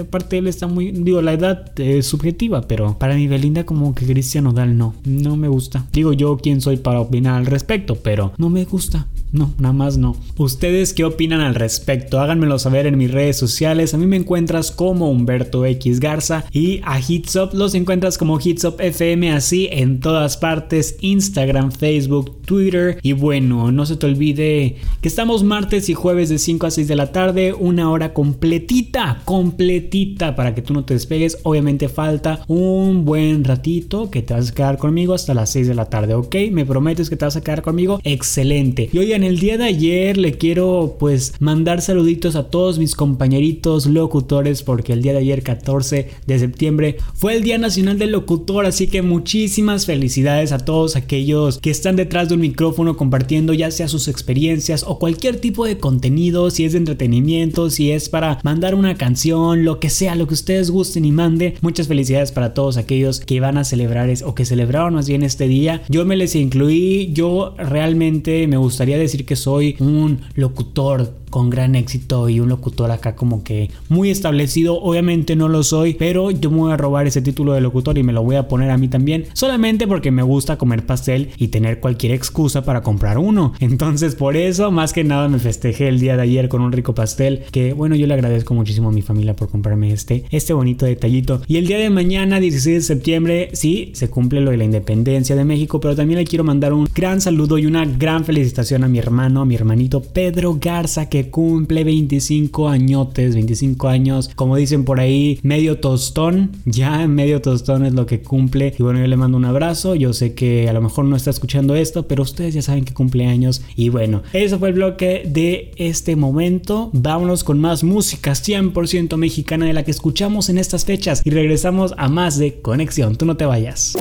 Aparte 0.00 0.38
él 0.38 0.46
está 0.46 0.66
muy 0.66 0.86
digo, 0.93 1.23
la 1.23 1.33
edad 1.33 1.79
es 1.79 2.06
subjetiva, 2.06 2.62
pero 2.62 2.99
para 2.99 3.15
mi 3.15 3.27
Belinda 3.27 3.65
como 3.65 3.94
que 3.94 4.06
Cristian 4.06 4.44
Nodal 4.44 4.77
no, 4.77 4.94
no 5.05 5.37
me 5.37 5.49
gusta. 5.49 5.87
Digo 5.93 6.12
yo 6.12 6.37
quién 6.38 6.61
soy 6.61 6.77
para 6.77 7.00
opinar 7.00 7.35
al 7.35 7.47
respecto, 7.47 7.97
pero 7.97 8.33
no 8.38 8.50
me 8.50 8.65
gusta. 8.65 9.06
No, 9.37 9.53
nada 9.59 9.75
más 9.75 9.99
no. 9.99 10.17
¿Ustedes 10.38 10.94
qué 10.94 11.05
opinan 11.05 11.43
al 11.43 11.55
respecto? 11.55 12.21
Háganmelo 12.21 12.59
saber 12.59 12.87
en 12.87 12.97
mis 12.97 13.11
redes 13.11 13.37
sociales. 13.37 13.93
A 13.93 13.99
mí 13.99 14.06
me 14.06 14.17
encuentras 14.17 14.71
como 14.71 15.11
Humberto 15.11 15.67
X 15.67 16.00
Garza 16.00 16.47
y 16.53 16.81
a 16.85 16.99
Hitsop 16.99 17.53
los 17.53 17.75
encuentras 17.75 18.17
como 18.17 18.41
Hitsop 18.41 18.81
FM 18.81 19.33
así 19.33 19.69
en 19.71 20.00
todas 20.00 20.38
partes, 20.38 20.97
Instagram, 21.00 21.71
Facebook, 21.71 22.40
Twitter 22.47 22.99
y 23.02 23.12
bueno, 23.12 23.71
no 23.73 23.85
se 23.85 23.97
te 23.97 24.07
olvide 24.07 24.76
que 25.02 25.09
estamos 25.09 25.45
martes 25.45 25.90
y 25.90 25.95
jueves 25.95 26.31
de 26.31 26.38
5 26.38 26.66
a 26.66 26.71
6 26.71 26.88
de 26.88 26.97
la 26.97 27.12
tarde, 27.12 27.52
una 27.52 27.90
hora 27.90 28.14
completita, 28.14 29.21
completita 29.26 30.35
para 30.35 30.55
que 30.55 30.62
tú 30.62 30.73
no 30.73 30.87
te 30.87 30.95
despegues. 30.95 31.40
Obviamente 31.43 31.90
falta 31.90 32.43
un 32.49 33.05
buen 33.05 33.45
ratito 33.45 34.11
que 34.11 34.23
te 34.23 34.33
vas 34.33 34.50
a 34.50 34.55
quedar 34.55 34.78
conmigo 34.78 35.12
hasta 35.12 35.35
las 35.35 35.50
6 35.50 35.69
de 35.69 35.75
la 35.75 35.90
tarde, 35.90 36.14
¿ok? 36.14 36.37
¿Me 36.50 36.64
prometes 36.64 37.11
que 37.11 37.16
te 37.16 37.26
vas 37.26 37.37
a 37.37 37.43
quedar 37.43 37.61
conmigo? 37.61 38.00
Excelente. 38.02 38.88
Y 38.93 39.12
en 39.12 39.25
el 39.26 39.40
día 39.40 39.59
de 39.59 39.64
ayer 39.64 40.16
le 40.16 40.38
quiero 40.38 40.97
pues 40.99 41.35
mandar 41.40 41.83
saluditos 41.83 42.37
a 42.37 42.45
todos 42.45 42.78
mis 42.78 42.95
compañeritos 42.95 43.87
locutores 43.87 44.62
porque 44.62 44.92
el 44.92 45.02
día 45.02 45.12
de 45.12 45.18
ayer 45.18 45.42
14 45.42 46.11
de 46.26 46.38
septiembre 46.38 46.97
fue 47.14 47.37
el 47.37 47.42
Día 47.42 47.59
Nacional 47.59 47.99
del 47.99 48.12
Locutor, 48.12 48.66
así 48.66 48.87
que 48.87 49.02
muchísimas 49.02 49.87
felicidades 49.87 50.52
a 50.52 50.59
todos 50.59 50.97
aquellos 50.97 51.59
que 51.59 51.71
están 51.71 51.97
detrás 51.97 52.28
de 52.28 52.35
un 52.35 52.40
micrófono 52.40 52.97
compartiendo 52.97 53.52
ya 53.52 53.71
sea 53.71 53.88
sus 53.88 54.09
experiencias 54.09 54.85
o 54.87 54.99
cualquier 54.99 55.40
tipo 55.40 55.66
de 55.66 55.78
contenido, 55.78 56.50
si 56.50 56.64
es 56.64 56.73
de 56.73 56.78
entretenimiento, 56.78 57.71
si 57.71 57.90
es 57.90 58.09
para 58.09 58.38
mandar 58.45 58.75
una 58.75 58.97
canción, 58.97 59.64
lo 59.64 59.80
que 59.80 59.90
sea, 59.90 60.14
lo 60.14 60.26
que 60.26 60.35
ustedes 60.35 60.71
gusten 60.71 61.04
y 61.04 61.12
mande. 61.12 61.56
Muchas 61.61 61.88
felicidades 61.88 62.33
para 62.33 62.54
todos 62.54 62.76
aquellos 62.76 63.21
que 63.21 63.40
van 63.40 63.59
a 63.59 63.64
celebrar 63.64 64.09
o 64.25 64.35
que 64.35 64.45
celebraron 64.45 64.95
más 64.95 65.09
bien 65.09 65.23
este 65.23 65.49
día. 65.49 65.83
Yo 65.88 66.04
me 66.04 66.16
les 66.16 66.37
incluí, 66.37 67.11
yo 67.12 67.54
realmente 67.56 68.47
me 68.47 68.56
gustaría 68.56 68.99
decir 68.99 69.15
que 69.25 69.37
soy 69.37 69.76
un 69.78 70.20
locutor 70.35 71.14
con 71.30 71.50
gran 71.50 71.75
éxito 71.75 72.28
y 72.28 72.40
un 72.40 72.49
locutor 72.49 72.90
acá 72.90 73.16
como 73.16 73.42
que 73.42 73.71
muy 73.88 74.11
establecido. 74.11 74.80
Obviamente 74.80 75.37
no 75.37 75.49
lo 75.49 75.62
soy, 75.62 75.95
pero 75.95 76.30
yo 76.30 76.50
me 76.50 76.59
voy 76.59 76.73
a 76.73 76.76
robar 76.76 77.06
ese 77.06 77.23
título 77.23 77.52
de 77.52 77.61
locutor 77.61 77.99
y 77.99 78.02
me 78.02 78.12
lo 78.12 78.23
voy 78.23 78.37
a 78.37 78.49
poner 78.49 78.71
a 78.71 78.78
mí 78.78 78.88
también, 78.88 79.26
solamente 79.33 79.87
porque 79.87 80.11
me 80.11 80.23
gusta 80.23 80.59
comer 80.59 80.87
pastel 80.87 81.30
y 81.37 81.49
tener 81.49 81.80
cualquier 81.80 82.12
excusa 82.12 82.64
para 82.64 82.83
comprar 82.83 83.18
uno. 83.18 83.52
Entonces 83.61 84.14
por 84.14 84.37
eso 84.37 84.71
más 84.71 84.92
que 84.92 85.04
nada 85.04 85.28
me 85.28 85.38
festejé 85.38 85.88
el 85.88 86.00
día 86.00 86.16
de 86.16 86.23
ayer 86.23 86.49
con 86.49 86.61
un 86.62 86.73
rico 86.73 86.95
pastel 86.95 87.45
que 87.50 87.73
bueno 87.73 87.97
yo 87.97 88.06
le 88.06 88.14
agradezco 88.14 88.54
muchísimo 88.54 88.88
a 88.88 88.92
mi 88.92 89.02
familia 89.02 89.35
por 89.35 89.49
comprarme 89.49 89.92
este, 89.92 90.25
este 90.30 90.52
bonito 90.52 90.87
detallito. 90.87 91.42
Y 91.47 91.56
el 91.56 91.66
día 91.66 91.78
de 91.78 91.90
mañana 91.90 92.40
16 92.40 92.76
de 92.76 92.83
septiembre 92.83 93.50
sí 93.52 93.90
se 93.95 94.11
cumple 94.11 94.40
lo 94.40 94.50
de 94.50 94.56
la 94.56 94.64
independencia 94.64 95.37
de 95.37 95.45
México, 95.45 95.80
pero 95.80 95.97
también 95.97 96.18
le 96.18 96.25
quiero 96.25 96.45
mandar 96.45 96.73
un 96.73 96.88
gran 96.95 97.21
saludo 97.21 97.59
y 97.59 97.66
una 97.66 97.85
gran 97.85 98.25
felicitación 98.25 98.85
a 98.85 98.88
mi 98.88 98.99
hermano, 98.99 99.42
a 99.42 99.45
mi 99.45 99.54
hermanito 99.54 100.02
Pedro 100.02 100.56
Garza 100.61 101.09
que 101.09 101.15
cumple 101.25 101.85
25 101.85 102.68
añotes, 102.68 103.35
25 103.35 103.88
años, 103.88 104.30
como 104.35 104.56
dicen 104.56 104.85
por 104.85 105.00
ahí, 105.00 105.38
medio 105.42 105.78
tostón, 105.78 106.52
ya 106.64 107.06
medio 107.08 107.40
tostón 107.40 107.85
es 107.85 107.94
lo 107.94 108.06
que 108.06 108.20
cumple. 108.20 108.75
Y 108.78 108.82
bueno, 108.82 109.00
yo 109.00 109.06
le 109.06 109.16
mando 109.16 109.37
un 109.37 109.44
abrazo, 109.44 109.94
yo 109.94 110.12
sé 110.12 110.35
que 110.35 110.68
a 110.68 110.73
lo 110.73 110.82
mejor 110.82 111.04
no 111.04 111.16
está 111.16 111.30
escuchando 111.30 111.75
esto, 111.75 112.06
pero 112.06 112.23
ustedes 112.23 112.54
ya 112.54 112.62
saben 112.62 112.85
que 112.85 112.94
cumple 112.94 113.26
años. 113.26 113.62
Y 113.76 113.88
bueno, 113.88 114.23
eso 114.32 114.58
fue 114.58 114.68
el 114.68 114.75
bloque 114.75 115.23
de 115.26 115.73
este 115.76 116.16
momento. 116.16 116.90
Vámonos 116.92 117.44
con 117.44 117.58
más 117.58 117.85
música 117.85 118.32
100% 118.32 119.16
mexicana 119.16 119.66
de 119.66 119.73
la 119.73 119.85
que 119.85 119.90
escuchamos 119.90 120.49
en 120.49 120.58
estas 120.58 120.85
fechas 120.85 121.23
y 121.25 121.30
regresamos 121.30 121.94
a 121.96 122.08
más 122.08 122.38
de 122.38 122.61
Conexión. 122.61 123.16
Tú 123.16 123.26
no 123.26 123.37
te 123.37 123.46
vayas. 123.46 123.96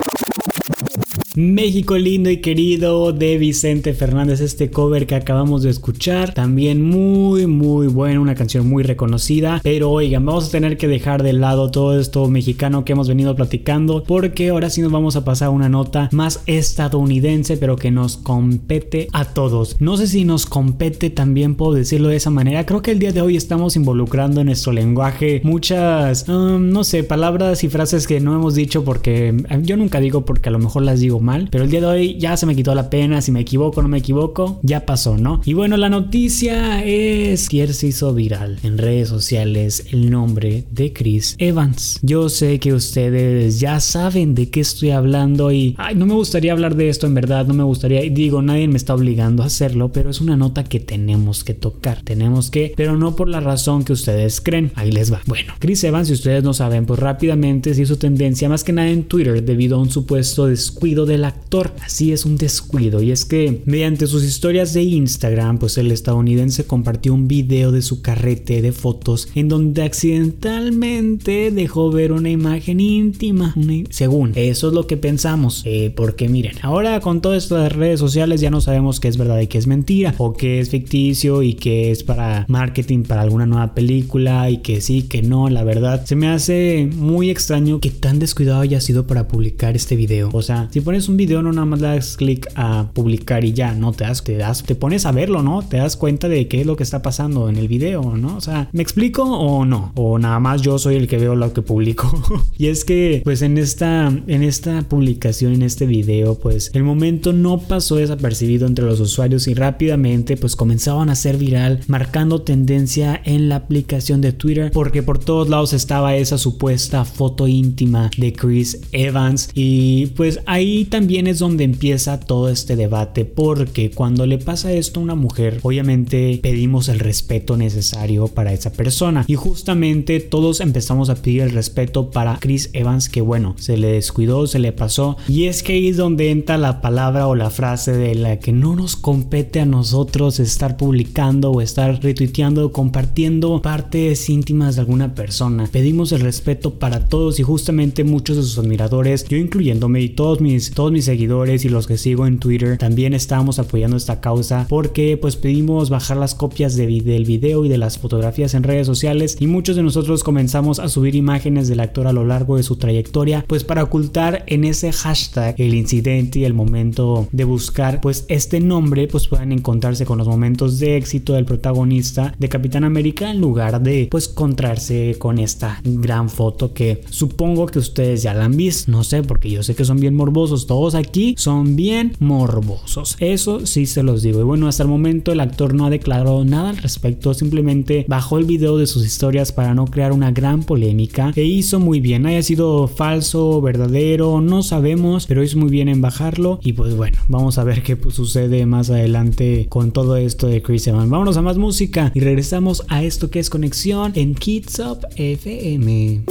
México 1.36 1.98
lindo 1.98 2.30
y 2.30 2.38
querido 2.38 3.12
de 3.12 3.36
Vicente 3.36 3.92
Fernández, 3.92 4.40
este 4.40 4.70
cover 4.70 5.06
que 5.06 5.16
acabamos 5.16 5.62
de 5.62 5.68
escuchar, 5.68 6.32
también 6.32 6.82
muy 6.82 7.46
muy 7.46 7.88
bueno, 7.88 8.22
una 8.22 8.34
canción 8.34 8.66
muy 8.66 8.82
reconocida, 8.82 9.60
pero 9.62 9.90
oigan, 9.90 10.24
vamos 10.24 10.48
a 10.48 10.50
tener 10.50 10.78
que 10.78 10.88
dejar 10.88 11.22
de 11.22 11.34
lado 11.34 11.70
todo 11.70 12.00
esto 12.00 12.26
mexicano 12.28 12.86
que 12.86 12.92
hemos 12.92 13.06
venido 13.06 13.36
platicando, 13.36 14.02
porque 14.04 14.48
ahora 14.48 14.70
sí 14.70 14.80
nos 14.80 14.90
vamos 14.90 15.14
a 15.16 15.26
pasar 15.26 15.48
a 15.48 15.50
una 15.50 15.68
nota 15.68 16.08
más 16.10 16.40
estadounidense, 16.46 17.58
pero 17.58 17.76
que 17.76 17.90
nos 17.90 18.16
compete 18.16 19.08
a 19.12 19.26
todos. 19.26 19.76
No 19.78 19.98
sé 19.98 20.06
si 20.06 20.24
nos 20.24 20.46
compete 20.46 21.10
también, 21.10 21.54
puedo 21.54 21.74
decirlo 21.74 22.08
de 22.08 22.16
esa 22.16 22.30
manera, 22.30 22.64
creo 22.64 22.80
que 22.80 22.92
el 22.92 22.98
día 22.98 23.12
de 23.12 23.20
hoy 23.20 23.36
estamos 23.36 23.76
involucrando 23.76 24.40
en 24.40 24.46
nuestro 24.46 24.72
lenguaje 24.72 25.42
muchas, 25.44 26.26
um, 26.30 26.70
no 26.70 26.82
sé, 26.82 27.04
palabras 27.04 27.62
y 27.62 27.68
frases 27.68 28.06
que 28.06 28.20
no 28.20 28.34
hemos 28.34 28.54
dicho 28.54 28.84
porque 28.84 29.34
yo 29.60 29.76
nunca 29.76 30.00
digo 30.00 30.24
porque 30.24 30.48
a 30.48 30.52
lo 30.52 30.60
mejor 30.60 30.82
las 30.82 31.00
digo 31.00 31.25
pero 31.50 31.64
el 31.64 31.70
día 31.70 31.80
de 31.80 31.86
hoy 31.86 32.18
ya 32.18 32.36
se 32.36 32.46
me 32.46 32.56
quitó 32.56 32.74
la 32.74 32.90
pena, 32.90 33.20
si 33.20 33.32
me 33.32 33.40
equivoco 33.40 33.80
o 33.80 33.82
no 33.82 33.88
me 33.88 33.98
equivoco, 33.98 34.60
ya 34.62 34.86
pasó, 34.86 35.16
¿no? 35.16 35.40
Y 35.44 35.54
bueno, 35.54 35.76
la 35.76 35.88
noticia 35.88 36.84
es 36.84 37.48
que 37.48 37.66
se 37.72 37.88
hizo 37.88 38.14
viral 38.14 38.58
en 38.62 38.78
redes 38.78 39.08
sociales 39.08 39.86
el 39.90 40.10
nombre 40.10 40.64
de 40.70 40.92
Chris 40.92 41.34
Evans. 41.38 41.98
Yo 42.02 42.28
sé 42.28 42.60
que 42.60 42.72
ustedes 42.72 43.60
ya 43.60 43.80
saben 43.80 44.34
de 44.34 44.50
qué 44.50 44.60
estoy 44.60 44.90
hablando 44.90 45.50
y 45.52 45.74
ay, 45.78 45.94
no 45.94 46.06
me 46.06 46.14
gustaría 46.14 46.52
hablar 46.52 46.76
de 46.76 46.88
esto 46.88 47.06
en 47.06 47.14
verdad, 47.14 47.46
no 47.46 47.54
me 47.54 47.64
gustaría, 47.64 48.02
digo, 48.02 48.42
nadie 48.42 48.68
me 48.68 48.76
está 48.76 48.94
obligando 48.94 49.42
a 49.42 49.46
hacerlo, 49.46 49.90
pero 49.92 50.10
es 50.10 50.20
una 50.20 50.36
nota 50.36 50.64
que 50.64 50.80
tenemos 50.80 51.44
que 51.44 51.54
tocar, 51.54 52.02
tenemos 52.02 52.50
que, 52.50 52.72
pero 52.76 52.96
no 52.96 53.16
por 53.16 53.28
la 53.28 53.40
razón 53.40 53.84
que 53.84 53.92
ustedes 53.92 54.40
creen. 54.40 54.72
Ahí 54.74 54.92
les 54.92 55.12
va. 55.12 55.20
Bueno, 55.26 55.54
Chris 55.58 55.82
Evans, 55.84 56.08
si 56.08 56.14
ustedes 56.14 56.44
no 56.44 56.54
saben, 56.54 56.86
pues 56.86 57.00
rápidamente 57.00 57.74
se 57.74 57.82
hizo 57.82 57.98
tendencia 57.98 58.48
más 58.48 58.64
que 58.64 58.72
nada 58.72 58.88
en 58.88 59.04
Twitter 59.04 59.42
debido 59.44 59.76
a 59.76 59.80
un 59.80 59.90
supuesto 59.90 60.46
descuido 60.46 61.06
de 61.06 61.15
del 61.16 61.24
actor. 61.24 61.72
Así 61.82 62.12
es 62.12 62.26
un 62.26 62.36
descuido 62.36 63.02
y 63.02 63.10
es 63.10 63.24
que 63.24 63.62
mediante 63.64 64.06
sus 64.06 64.22
historias 64.22 64.74
de 64.74 64.82
Instagram, 64.82 65.58
pues 65.58 65.78
el 65.78 65.90
estadounidense 65.90 66.66
compartió 66.66 67.14
un 67.14 67.26
video 67.26 67.72
de 67.72 67.80
su 67.80 68.02
carrete 68.02 68.60
de 68.60 68.72
fotos 68.72 69.28
en 69.34 69.48
donde 69.48 69.82
accidentalmente 69.82 71.50
dejó 71.50 71.90
ver 71.90 72.12
una 72.12 72.30
imagen 72.30 72.80
íntima. 72.80 73.54
Según, 73.88 74.32
eso 74.34 74.68
es 74.68 74.74
lo 74.74 74.86
que 74.86 74.96
pensamos. 74.98 75.62
Eh, 75.64 75.92
porque 75.96 76.28
miren, 76.28 76.56
ahora 76.62 77.00
con 77.00 77.22
todas 77.22 77.44
estas 77.44 77.72
redes 77.72 77.98
sociales 77.98 78.42
ya 78.42 78.50
no 78.50 78.60
sabemos 78.60 79.00
qué 79.00 79.08
es 79.08 79.16
verdad 79.16 79.40
y 79.40 79.46
qué 79.46 79.56
es 79.56 79.66
mentira, 79.66 80.14
o 80.18 80.34
qué 80.34 80.60
es 80.60 80.68
ficticio 80.68 81.42
y 81.42 81.54
qué 81.54 81.90
es 81.90 82.02
para 82.02 82.44
marketing 82.48 83.04
para 83.04 83.22
alguna 83.22 83.46
nueva 83.46 83.74
película 83.74 84.50
y 84.50 84.58
que 84.58 84.82
sí, 84.82 85.02
que 85.02 85.22
no, 85.22 85.48
la 85.48 85.64
verdad. 85.64 86.04
Se 86.04 86.14
me 86.14 86.28
hace 86.28 86.90
muy 86.94 87.30
extraño 87.30 87.80
que 87.80 87.90
tan 87.90 88.18
descuidado 88.18 88.60
haya 88.60 88.80
sido 88.80 89.06
para 89.06 89.28
publicar 89.28 89.76
este 89.76 89.96
video. 89.96 90.28
O 90.32 90.42
sea, 90.42 90.68
si 90.70 90.80
pones 90.82 91.05
un 91.08 91.16
video 91.16 91.42
no 91.42 91.52
nada 91.52 91.66
más 91.66 91.80
le 91.80 91.88
das 91.88 92.16
clic 92.16 92.48
a 92.54 92.90
publicar 92.92 93.44
y 93.44 93.52
ya, 93.52 93.74
no 93.74 93.92
te 93.92 94.04
das, 94.04 94.22
te 94.22 94.36
das, 94.36 94.62
te 94.62 94.74
pones 94.74 95.06
a 95.06 95.12
verlo, 95.12 95.42
¿no? 95.42 95.62
Te 95.62 95.78
das 95.78 95.96
cuenta 95.96 96.28
de 96.28 96.48
qué 96.48 96.60
es 96.60 96.66
lo 96.66 96.76
que 96.76 96.82
está 96.82 97.02
pasando 97.02 97.48
en 97.48 97.56
el 97.56 97.68
video, 97.68 98.16
¿no? 98.16 98.36
O 98.36 98.40
sea, 98.40 98.68
¿me 98.72 98.82
explico 98.82 99.24
o 99.24 99.64
no? 99.64 99.92
O 99.94 100.18
nada 100.18 100.40
más 100.40 100.62
yo 100.62 100.78
soy 100.78 100.96
el 100.96 101.08
que 101.08 101.18
veo 101.18 101.34
lo 101.34 101.52
que 101.52 101.62
publico. 101.62 102.10
y 102.58 102.66
es 102.66 102.84
que, 102.84 103.20
pues 103.24 103.42
en 103.42 103.58
esta, 103.58 104.08
en 104.26 104.42
esta 104.42 104.82
publicación, 104.82 105.52
en 105.54 105.62
este 105.62 105.86
video, 105.86 106.36
pues 106.36 106.70
el 106.74 106.82
momento 106.82 107.32
no 107.32 107.58
pasó 107.58 107.96
desapercibido 107.96 108.66
entre 108.66 108.84
los 108.84 109.00
usuarios 109.00 109.48
y 109.48 109.54
rápidamente, 109.54 110.36
pues 110.36 110.56
comenzaban 110.56 111.10
a 111.10 111.14
ser 111.14 111.36
viral, 111.36 111.80
marcando 111.86 112.42
tendencia 112.42 113.20
en 113.24 113.48
la 113.48 113.56
aplicación 113.56 114.20
de 114.20 114.32
Twitter, 114.32 114.70
porque 114.72 115.02
por 115.02 115.18
todos 115.18 115.48
lados 115.48 115.72
estaba 115.72 116.16
esa 116.16 116.38
supuesta 116.38 117.04
foto 117.04 117.48
íntima 117.48 118.10
de 118.16 118.32
Chris 118.32 118.80
Evans 118.92 119.50
y 119.54 120.06
pues 120.16 120.40
ahí 120.46 120.84
también 120.84 120.95
es 120.96 121.40
donde 121.40 121.64
empieza 121.64 122.18
todo 122.18 122.48
este 122.48 122.74
debate 122.74 123.26
porque 123.26 123.90
cuando 123.90 124.24
le 124.24 124.38
pasa 124.38 124.72
esto 124.72 124.98
a 124.98 125.02
una 125.02 125.14
mujer, 125.14 125.60
obviamente 125.62 126.40
pedimos 126.42 126.88
el 126.88 127.00
respeto 127.00 127.58
necesario 127.58 128.28
para 128.28 128.54
esa 128.54 128.72
persona 128.72 129.22
y 129.26 129.34
justamente 129.34 130.20
todos 130.20 130.62
empezamos 130.62 131.10
a 131.10 131.16
pedir 131.16 131.42
el 131.42 131.50
respeto 131.50 132.10
para 132.10 132.38
Chris 132.38 132.70
Evans 132.72 133.10
que 133.10 133.20
bueno, 133.20 133.54
se 133.58 133.76
le 133.76 133.88
descuidó, 133.88 134.46
se 134.46 134.58
le 134.58 134.72
pasó 134.72 135.18
y 135.28 135.44
es 135.44 135.62
que 135.62 135.74
ahí 135.74 135.88
es 135.88 135.98
donde 135.98 136.30
entra 136.30 136.56
la 136.56 136.80
palabra 136.80 137.26
o 137.26 137.34
la 137.34 137.50
frase 137.50 137.92
de 137.92 138.14
la 138.14 138.38
que 138.38 138.52
no 138.52 138.74
nos 138.74 138.96
compete 138.96 139.60
a 139.60 139.66
nosotros 139.66 140.40
estar 140.40 140.78
publicando 140.78 141.50
o 141.50 141.60
estar 141.60 142.02
retuiteando 142.02 142.64
o 142.64 142.72
compartiendo 142.72 143.60
partes 143.60 144.30
íntimas 144.30 144.76
de 144.76 144.80
alguna 144.80 145.14
persona. 145.14 145.68
Pedimos 145.70 146.12
el 146.12 146.22
respeto 146.22 146.78
para 146.78 147.06
todos 147.06 147.38
y 147.38 147.42
justamente 147.42 148.02
muchos 148.02 148.38
de 148.38 148.42
sus 148.44 148.58
admiradores, 148.58 149.26
yo 149.28 149.36
incluyéndome 149.36 150.00
y 150.00 150.08
todos 150.08 150.40
mis 150.40 150.70
mis 150.76 151.06
seguidores 151.06 151.64
y 151.64 151.70
los 151.70 151.86
que 151.86 151.96
sigo 151.96 152.26
en 152.26 152.38
Twitter 152.38 152.76
también 152.76 153.14
estamos 153.14 153.58
apoyando 153.58 153.96
esta 153.96 154.20
causa 154.20 154.66
porque 154.68 155.16
pues 155.16 155.34
pedimos 155.34 155.88
bajar 155.88 156.18
las 156.18 156.34
copias 156.34 156.76
de, 156.76 156.86
del 156.86 157.24
video 157.24 157.64
y 157.64 157.68
de 157.68 157.78
las 157.78 157.98
fotografías 157.98 158.52
en 158.52 158.62
redes 158.62 158.86
sociales 158.86 159.38
y 159.40 159.46
muchos 159.46 159.74
de 159.76 159.82
nosotros 159.82 160.22
comenzamos 160.22 160.78
a 160.78 160.88
subir 160.90 161.14
imágenes 161.14 161.68
del 161.68 161.80
actor 161.80 162.06
a 162.06 162.12
lo 162.12 162.24
largo 162.24 162.58
de 162.58 162.62
su 162.62 162.76
trayectoria 162.76 163.44
pues 163.48 163.64
para 163.64 163.82
ocultar 163.82 164.44
en 164.48 164.64
ese 164.64 164.92
hashtag 164.92 165.54
el 165.58 165.74
incidente 165.74 166.40
y 166.40 166.44
el 166.44 166.52
momento 166.52 167.26
de 167.32 167.44
buscar 167.44 168.02
pues 168.02 168.26
este 168.28 168.60
nombre 168.60 169.08
pues 169.08 169.28
puedan 169.28 169.52
encontrarse 169.52 170.04
con 170.04 170.18
los 170.18 170.28
momentos 170.28 170.78
de 170.78 170.98
éxito 170.98 171.32
del 171.32 171.46
protagonista 171.46 172.34
de 172.38 172.48
Capitán 172.50 172.84
América 172.84 173.30
en 173.30 173.40
lugar 173.40 173.82
de 173.82 174.08
pues 174.10 174.28
encontrarse 174.28 175.16
con 175.18 175.38
esta 175.38 175.80
gran 175.84 176.28
foto 176.28 176.74
que 176.74 177.02
supongo 177.08 177.66
que 177.66 177.78
ustedes 177.78 178.22
ya 178.22 178.34
la 178.34 178.44
han 178.44 178.56
visto. 178.56 178.92
No 178.92 179.04
sé 179.04 179.22
porque 179.22 179.50
yo 179.50 179.62
sé 179.62 179.74
que 179.74 179.84
son 179.84 179.98
bien 179.98 180.14
morbosos 180.14 180.65
todos 180.66 180.94
aquí 180.94 181.34
son 181.38 181.76
bien 181.76 182.12
morbosos. 182.18 183.16
Eso 183.20 183.66
sí 183.66 183.86
se 183.86 184.02
los 184.02 184.22
digo. 184.22 184.40
Y 184.40 184.44
bueno, 184.44 184.68
hasta 184.68 184.82
el 184.82 184.88
momento 184.88 185.32
el 185.32 185.40
actor 185.40 185.74
no 185.74 185.86
ha 185.86 185.90
declarado 185.90 186.44
nada 186.44 186.70
al 186.70 186.76
respecto, 186.78 187.34
simplemente 187.34 188.04
bajó 188.08 188.38
el 188.38 188.44
video 188.44 188.76
de 188.76 188.86
sus 188.86 189.04
historias 189.06 189.52
para 189.52 189.74
no 189.74 189.86
crear 189.86 190.12
una 190.12 190.30
gran 190.30 190.62
polémica 190.62 191.32
e 191.36 191.44
hizo 191.44 191.80
muy 191.80 192.00
bien. 192.00 192.26
Haya 192.26 192.42
sido 192.42 192.88
falso 192.88 193.60
verdadero, 193.60 194.40
no 194.40 194.62
sabemos, 194.62 195.26
pero 195.26 195.42
hizo 195.42 195.58
muy 195.58 195.70
bien 195.70 195.88
en 195.88 196.00
bajarlo. 196.00 196.60
Y 196.62 196.72
pues 196.72 196.96
bueno, 196.96 197.18
vamos 197.28 197.58
a 197.58 197.64
ver 197.64 197.82
qué 197.82 197.96
sucede 198.10 198.66
más 198.66 198.90
adelante 198.90 199.66
con 199.68 199.92
todo 199.92 200.16
esto 200.16 200.46
de 200.48 200.62
Chris 200.62 200.86
Evans. 200.86 201.10
Vámonos 201.10 201.36
a 201.36 201.42
más 201.42 201.58
música 201.58 202.12
y 202.14 202.20
regresamos 202.20 202.84
a 202.88 203.02
esto 203.02 203.30
que 203.30 203.38
es 203.38 203.50
conexión 203.50 204.12
en 204.14 204.34
Kids 204.34 204.80
Up 204.80 204.98
FM. 205.16 206.24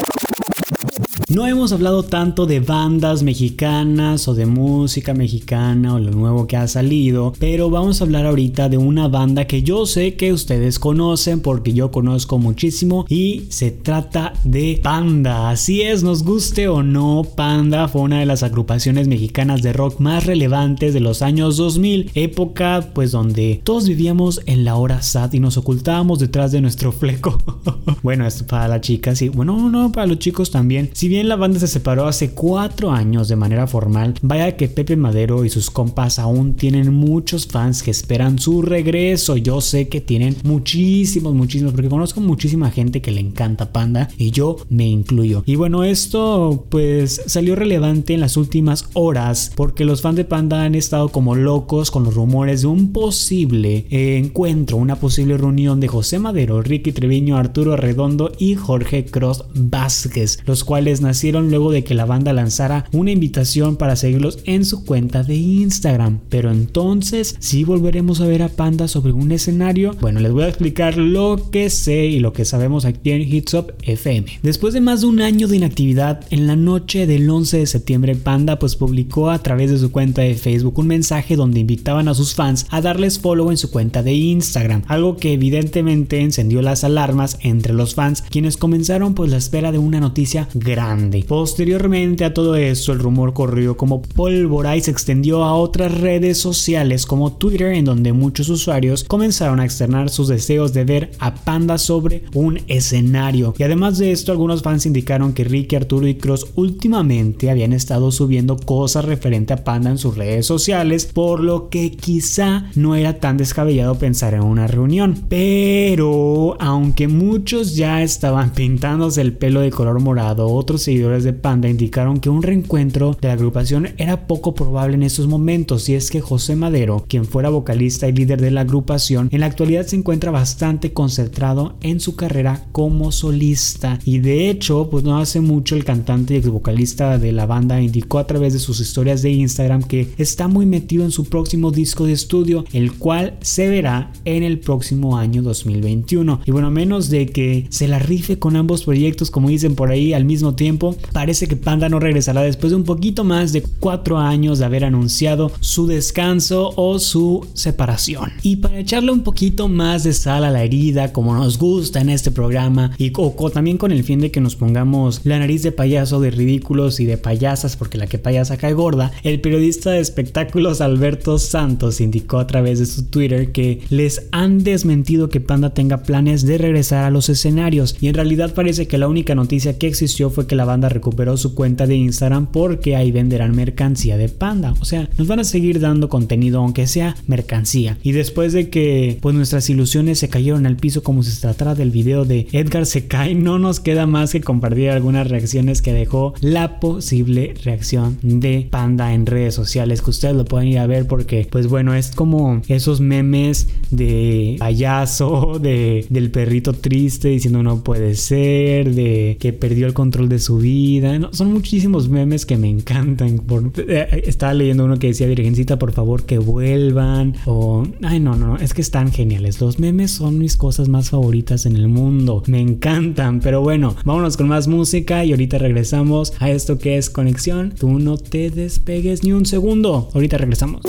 No 1.28 1.48
hemos 1.48 1.72
hablado 1.72 2.04
tanto 2.04 2.46
de 2.46 2.60
bandas 2.60 3.24
mexicanas 3.24 4.28
o 4.28 4.36
de 4.36 4.46
música 4.46 5.16
mexicana 5.16 5.96
o 5.96 6.00
lo 6.00 6.12
nuevo 6.12 6.46
que 6.46 6.56
ha 6.56 6.68
salido, 6.68 7.34
pero 7.40 7.72
vamos 7.72 8.00
a 8.00 8.04
hablar 8.04 8.28
ahorita 8.28 8.70
de 8.70 8.78
una 8.78 9.08
banda 9.08 9.46
que 9.46 9.64
yo 9.64 9.88
sé 9.88 10.18
que 10.18 10.32
ustedes 10.32 10.78
conocen 10.78 11.40
porque 11.42 11.74
yo 11.74 11.90
conozco 11.90 12.38
muchísimo 12.38 13.08
y 13.10 13.46
se 13.50 13.72
trata 13.72 14.34
de 14.44 14.80
Panda. 14.84 15.50
Así 15.50 15.82
es, 15.82 16.04
nos 16.04 16.24
guste 16.24 16.68
o 16.68 16.84
no, 16.84 17.24
Panda 17.36 17.88
fue 17.88 18.04
una 18.04 18.20
de 18.20 18.28
las 18.28 18.44
agrupaciones 18.44 19.08
mexicanas 19.08 19.64
de 19.64 19.74
rock 19.74 20.00
más 20.00 20.28
relevantes 20.28 20.94
de 20.94 21.00
los 21.00 21.24
años 21.24 21.58
2000, 21.58 22.12
época 22.14 22.92
pues 22.94 23.12
donde 23.12 23.62
todos 23.64 23.88
vivíamos 23.88 24.42
en 24.46 24.64
la 24.64 24.76
hora 24.76 25.02
sad 25.02 25.34
y 25.34 25.40
nos 25.40 25.58
ocultábamos 25.58 26.20
detrás 26.20 26.52
de 26.52 26.62
nuestro 26.62 26.92
fleco. 26.92 27.40
bueno, 28.04 28.28
esto 28.28 28.46
para 28.46 28.68
las 28.68 28.82
chicas 28.82 29.24
y 29.24 29.30
bueno, 29.30 29.72
no, 29.72 29.92
para 29.92 30.06
los 30.06 30.20
chicos 30.20 30.52
también. 30.52 30.92
Si 30.94 31.15
bien 31.16 31.30
la 31.30 31.38
banda 31.38 31.60
se 31.60 31.68
separó 31.68 32.08
hace 32.08 32.32
cuatro 32.32 32.92
años 32.92 33.30
de 33.30 33.38
manera 33.38 33.68
formal, 33.68 34.16
vaya 34.22 34.58
que 34.58 34.68
Pepe 34.68 34.98
Madero 34.98 35.46
y 35.46 35.50
sus 35.50 35.72
compas 35.72 36.20
aún 36.20 36.56
tienen 36.56 36.94
muchos 36.94 37.48
fans 37.48 37.84
que 37.84 37.92
esperan 37.92 38.38
su 38.38 38.62
regreso. 38.62 39.38
Yo 39.38 39.62
sé 39.62 39.88
que 39.88 40.02
tienen 40.02 40.36
muchísimos, 40.44 41.34
muchísimos, 41.34 41.72
porque 41.72 41.88
conozco 41.88 42.20
muchísima 42.20 42.70
gente 42.70 43.02
que 43.02 43.12
le 43.12 43.22
encanta 43.22 43.72
Panda 43.72 44.10
y 44.18 44.32
yo 44.32 44.58
me 44.68 44.90
incluyo. 44.90 45.42
Y 45.46 45.56
bueno, 45.56 45.86
esto 45.86 46.66
pues 46.68 47.22
salió 47.28 47.56
relevante 47.56 48.14
en 48.14 48.20
las 48.20 48.36
últimas 48.36 48.90
horas 48.92 49.54
porque 49.56 49.86
los 49.86 50.02
fans 50.02 50.18
de 50.18 50.26
Panda 50.26 50.66
han 50.66 50.76
estado 50.76 51.08
como 51.08 51.36
locos 51.36 51.92
con 51.92 52.04
los 52.04 52.16
rumores 52.16 52.64
de 52.64 52.68
un 52.68 52.92
posible 52.92 53.88
encuentro, 53.90 54.76
una 54.76 54.98
posible 54.98 55.38
reunión 55.38 55.80
de 55.80 55.88
José 55.88 56.20
Madero, 56.20 56.62
Ricky 56.62 56.92
Treviño, 56.92 57.38
Arturo 57.38 57.78
Redondo 57.78 58.34
y 58.38 58.56
Jorge 58.56 59.06
Cross 59.06 59.46
Vázquez, 59.54 60.40
los 60.46 60.66
cuales 60.66 61.05
nacieron 61.06 61.50
luego 61.50 61.72
de 61.72 61.84
que 61.84 61.94
la 61.94 62.06
banda 62.06 62.34
lanzara 62.34 62.86
una 62.92 63.12
invitación 63.12 63.78
para 63.78 63.96
seguirlos 63.96 64.40
en 64.46 64.66
su 64.66 64.84
cuenta 64.84 65.24
de 65.24 65.36
Instagram. 65.36 66.20
Pero 66.30 66.52
entonces, 66.52 67.36
si 67.40 67.64
volveremos 67.64 68.22
a 68.22 68.28
ver 68.28 68.42
a 68.42 68.50
Panda 68.50 68.88
sobre 68.88 69.14
un 69.14 69.32
escenario, 69.32 69.96
bueno, 70.02 70.20
les 70.20 70.32
voy 70.32 70.44
a 70.44 70.50
explicar 70.50 70.98
lo 70.98 71.50
que 71.52 71.70
sé 71.70 72.06
y 72.06 72.20
lo 72.20 72.34
que 72.34 72.46
sabemos 72.46 72.86
aquí 72.86 73.12
en 73.12 73.22
Hitsop 73.22 73.72
FM. 73.84 74.40
Después 74.44 74.74
de 74.74 74.82
más 74.82 75.02
de 75.02 75.08
un 75.08 75.22
año 75.22 75.48
de 75.48 75.58
inactividad, 75.58 76.22
en 76.30 76.48
la 76.48 76.56
noche 76.56 77.08
del 77.08 77.30
11 77.30 77.60
de 77.60 77.66
septiembre, 77.66 78.16
Panda 78.16 78.60
pues 78.60 78.76
publicó 78.76 79.30
a 79.30 79.40
través 79.40 79.72
de 79.72 79.78
su 79.78 79.92
cuenta 79.92 80.22
de 80.22 80.36
Facebook 80.36 80.80
un 80.80 80.88
mensaje 80.88 81.36
donde 81.36 81.60
invitaban 81.60 82.08
a 82.08 82.14
sus 82.14 82.34
fans 82.34 82.66
a 82.70 82.82
darles 82.82 83.20
follow 83.20 83.52
en 83.52 83.58
su 83.58 83.72
cuenta 83.72 84.04
de 84.04 84.14
Instagram, 84.14 84.84
algo 84.88 85.18
que 85.18 85.34
evidentemente 85.34 86.20
encendió 86.20 86.62
las 86.62 86.84
alarmas 86.84 87.38
entre 87.42 87.74
los 87.74 87.96
fans, 87.96 88.24
quienes 88.30 88.58
comenzaron 88.58 89.14
pues 89.14 89.32
la 89.32 89.38
espera 89.38 89.72
de 89.72 89.78
una 89.78 90.00
noticia 90.00 90.48
grande. 90.54 90.95
Posteriormente 91.28 92.26
a 92.26 92.34
todo 92.34 92.56
eso, 92.56 92.92
el 92.92 93.00
rumor 93.00 93.34
corrió 93.34 93.76
como 93.78 94.02
pólvora 94.02 94.78
y 94.78 94.82
se 94.82 94.92
extendió 94.92 95.44
a 95.44 95.54
otras 95.56 96.00
redes 96.00 96.38
sociales 96.38 97.06
como 97.06 97.34
Twitter, 97.34 97.74
en 97.74 97.86
donde 97.86 98.14
muchos 98.14 98.50
usuarios 98.50 99.04
comenzaron 99.04 99.60
a 99.60 99.66
externar 99.66 100.10
sus 100.10 100.28
deseos 100.28 100.74
de 100.74 100.86
ver 100.86 101.12
a 101.20 101.36
Panda 101.36 101.78
sobre 101.78 102.24
un 102.34 102.60
escenario. 102.68 103.54
Y 103.58 103.64
además 103.64 103.98
de 103.98 104.12
esto, 104.12 104.32
algunos 104.32 104.62
fans 104.62 104.86
indicaron 104.86 105.34
que 105.34 105.44
Ricky, 105.44 105.76
Arturo 105.76 106.08
y 106.08 106.16
Cross 106.16 106.48
últimamente 106.56 107.50
habían 107.50 107.74
estado 107.74 108.12
subiendo 108.12 108.58
cosas 108.58 109.06
referente 109.06 109.54
a 109.54 109.64
Panda 109.64 109.90
en 109.90 109.98
sus 109.98 110.16
redes 110.16 110.46
sociales, 110.46 111.06
por 111.06 111.40
lo 111.40 111.70
que 111.70 111.92
quizá 111.92 112.70
no 112.76 112.96
era 112.96 113.20
tan 113.20 113.38
descabellado 113.38 113.96
pensar 113.96 114.34
en 114.34 114.44
una 114.44 114.68
reunión. 114.68 115.26
Pero 115.30 116.56
aunque 116.60 117.08
muchos 117.08 117.76
ya 117.76 118.02
estaban 118.02 118.52
pintándose 118.56 119.22
el 119.22 119.34
pelo 119.34 119.62
de 119.62 119.72
color 119.72 120.00
morado, 120.00 120.48
otros 120.48 120.85
seguidores 120.86 121.24
de 121.24 121.34
Panda 121.34 121.68
indicaron 121.68 122.20
que 122.20 122.30
un 122.30 122.44
reencuentro 122.44 123.18
de 123.20 123.28
la 123.28 123.34
agrupación 123.34 123.90
era 123.98 124.28
poco 124.28 124.54
probable 124.54 124.96
en 124.96 125.04
estos 125.04 125.28
momentos 125.28 125.90
y 125.90 125.96
es 125.96 126.10
que 126.10 126.22
José 126.22 126.56
Madero, 126.56 127.06
quien 127.08 127.26
fuera 127.26 127.50
vocalista 127.50 128.08
y 128.08 128.14
líder 128.14 128.40
de 128.40 128.52
la 128.52 128.62
agrupación, 128.62 129.30
en 129.32 129.40
la 129.42 129.48
actualidad 129.48 129.86
se 129.86 129.96
encuentra 129.96 130.32
bastante 130.32 130.94
concentrado 130.94 131.76
en 131.82 132.00
su 132.00 132.16
carrera 132.16 132.68
como 132.72 133.12
solista. 133.12 134.00
Y 134.06 134.20
de 134.20 134.50
hecho 134.50 134.90
pues 134.90 135.04
no 135.04 135.18
hace 135.18 135.42
mucho 135.42 135.76
el 135.76 135.84
cantante 135.84 136.36
y 136.36 136.38
ex 136.38 136.48
vocalista 136.48 137.18
de 137.18 137.32
la 137.32 137.46
banda 137.46 137.82
indicó 137.82 138.20
a 138.20 138.28
través 138.28 138.54
de 138.54 138.60
sus 138.60 138.80
historias 138.80 139.22
de 139.22 139.32
Instagram 139.32 139.84
que 139.84 140.10
está 140.18 140.48
muy 140.48 140.66
metido 140.66 141.04
en 141.04 141.12
su 141.12 141.26
próximo 141.26 141.72
disco 141.72 142.06
de 142.06 142.14
estudio 142.14 142.64
el 142.74 142.94
cual 142.94 143.38
se 143.42 143.68
verá 143.68 144.12
en 144.24 144.44
el 144.44 144.60
próximo 144.60 145.18
año 145.18 145.42
2021 145.42 146.42
y 146.46 146.52
bueno 146.52 146.68
a 146.68 146.72
menos 146.72 147.10
de 147.10 147.26
que 147.26 147.66
se 147.70 147.88
la 147.88 148.00
rife 148.00 148.38
con 148.38 148.56
ambos 148.56 148.84
proyectos 148.84 149.32
como 149.32 149.50
dicen 149.50 149.76
por 149.76 149.90
ahí 149.90 150.14
al 150.14 150.26
mismo 150.26 150.56
tiempo 150.56 150.75
parece 151.12 151.48
que 151.48 151.56
Panda 151.56 151.90
no 151.90 152.00
regresará 152.00 152.42
después 152.42 152.72
de 152.72 152.78
un 152.78 152.84
poquito 152.84 153.24
más 153.24 153.54
de 153.54 153.64
cuatro 153.80 154.18
años 154.18 154.60
de 154.60 154.66
haber 154.66 154.86
anunciado 154.86 155.52
su 155.60 155.88
descanso 155.88 156.74
o 156.76 157.00
su 157.00 157.48
separación. 157.54 158.32
Y 158.44 158.58
para 158.58 158.80
echarle 158.80 159.12
un 159.12 159.22
poquito 159.22 159.68
más 159.68 160.04
de 160.04 160.14
sal 160.14 160.44
a 160.44 160.52
la 160.52 160.64
herida, 160.64 161.14
como 161.14 161.36
nos 161.36 161.58
gusta 161.58 162.02
en 162.02 162.10
este 162.10 162.32
programa, 162.32 162.92
y 162.98 163.12
también 163.54 163.78
con 163.78 163.92
el 163.92 164.04
fin 164.04 164.20
de 164.20 164.32
que 164.32 164.42
nos 164.42 164.56
pongamos 164.56 165.22
la 165.24 165.40
nariz 165.40 165.64
de 165.64 165.72
payaso, 165.72 166.20
de 166.20 166.32
ridículos 166.32 167.00
y 167.00 167.06
de 167.06 167.18
payasas, 167.18 167.76
porque 167.76 167.98
la 167.98 168.08
que 168.08 168.20
payasa 168.20 168.58
cae 168.58 168.74
gorda, 168.74 169.12
el 169.24 169.42
periodista 169.42 169.92
de 169.92 170.00
espectáculos 170.00 170.82
Alberto 170.82 171.40
Santos 171.40 172.02
indicó 172.02 172.40
a 172.40 172.48
través 172.48 172.80
de 172.80 172.86
su 172.86 173.06
Twitter 173.06 173.52
que 173.52 173.82
les 173.90 174.28
han 174.32 174.64
desmentido 174.64 175.30
que 175.30 175.42
Panda 175.42 175.74
tenga 175.74 176.04
planes 176.04 176.46
de 176.46 176.58
regresar 176.58 177.06
a 177.06 177.12
los 177.12 177.30
escenarios, 177.30 177.96
y 178.02 178.08
en 178.08 178.16
realidad 178.16 178.54
parece 178.54 178.88
que 178.88 178.98
la 178.98 179.08
única 179.08 179.36
noticia 179.36 179.78
que 179.78 179.88
existió 179.88 180.30
fue 180.30 180.48
que 180.48 180.56
la 180.56 180.65
banda 180.66 180.90
recuperó 180.90 181.38
su 181.38 181.56
cuenta 181.56 181.88
de 181.88 181.96
Instagram 181.96 182.48
porque 182.48 182.96
ahí 182.96 183.12
venderán 183.12 183.56
mercancía 183.56 184.18
de 184.18 184.30
Panda. 184.30 184.74
O 184.80 184.86
sea, 184.86 185.10
nos 185.18 185.28
van 185.28 185.40
a 185.40 185.44
seguir 185.44 185.80
dando 185.80 186.10
contenido 186.10 186.60
aunque 186.60 186.88
sea 186.88 187.16
mercancía. 187.28 187.98
Y 188.04 188.12
después 188.12 188.54
de 188.54 188.70
que 188.70 189.18
pues 189.22 189.36
nuestras 189.36 189.70
ilusiones 189.70 190.20
se 190.20 190.30
cayeron 190.30 190.66
al 190.66 190.78
piso 190.78 191.04
como 191.04 191.24
se 191.24 191.40
tratara 191.40 191.76
del 191.76 191.92
video 191.92 192.26
de 192.26 192.48
Edgar 192.52 192.86
se 192.86 193.08
cae, 193.08 193.36
no 193.36 193.60
nos 193.60 193.80
queda 193.80 194.06
más 194.06 194.32
que 194.32 194.42
compartir 194.42 194.90
algunas 194.90 195.28
reacciones 195.28 195.82
que 195.82 195.94
dejó 195.94 196.34
la 196.42 196.80
posible 196.80 197.54
reacción 197.64 198.18
de 198.22 198.68
Panda 198.70 199.14
en 199.14 199.26
redes 199.26 199.56
sociales 199.56 200.02
que 200.02 200.10
ustedes 200.10 200.36
lo 200.36 200.46
pueden 200.46 200.68
ir 200.70 200.80
a 200.80 200.88
ver 200.88 201.08
porque 201.08 201.48
pues 201.50 201.68
bueno, 201.68 201.94
es 201.94 202.12
como 202.12 202.62
esos 202.68 203.02
memes 203.02 203.70
de 203.92 204.56
payaso, 204.60 205.60
de 205.62 206.06
del 206.10 206.32
perrito 206.32 206.74
triste 206.74 207.30
diciendo 207.30 207.64
no 207.64 207.84
puede 207.84 208.16
ser, 208.16 208.94
de 208.94 209.38
que 209.40 209.54
perdió 209.54 209.88
el 209.88 209.94
control 209.94 210.30
de 210.30 210.40
su 210.40 210.55
vida. 210.58 211.30
son 211.32 211.54
muchísimos 211.54 212.10
memes 212.10 212.46
que 212.46 212.58
me 212.58 212.70
encantan. 212.70 213.40
Por, 213.40 213.72
eh, 213.78 214.24
estaba 214.26 214.54
leyendo 214.54 214.86
uno 214.86 214.98
que 215.00 215.08
decía, 215.08 215.28
Virgencita, 215.28 215.78
por 215.78 215.92
favor 215.92 216.24
que 216.24 216.38
vuelvan. 216.38 217.36
O, 217.46 217.88
ay, 218.04 218.20
no, 218.20 218.36
no, 218.36 218.58
es 218.58 218.74
que 218.74 218.82
están 218.82 219.12
geniales. 219.12 219.62
Los 219.62 219.80
memes 219.80 220.12
son 220.12 220.38
mis 220.38 220.58
cosas 220.58 220.90
más 220.90 221.10
favoritas 221.10 221.66
en 221.66 221.76
el 221.76 221.88
mundo. 221.88 222.44
Me 222.48 222.60
encantan. 222.60 223.40
Pero 223.40 223.62
bueno, 223.62 223.96
vámonos 224.06 224.38
con 224.38 224.48
más 224.48 224.68
música 224.68 225.24
y 225.26 225.32
ahorita 225.32 225.58
regresamos 225.58 226.34
a 226.40 226.50
esto 226.50 226.78
que 226.78 226.98
es 226.98 227.10
conexión. 227.10 227.74
Tú 227.78 228.00
no 228.00 228.18
te 228.18 228.50
despegues 228.50 229.24
ni 229.24 229.32
un 229.32 229.46
segundo. 229.46 230.10
Ahorita 230.14 230.38
regresamos. 230.38 230.82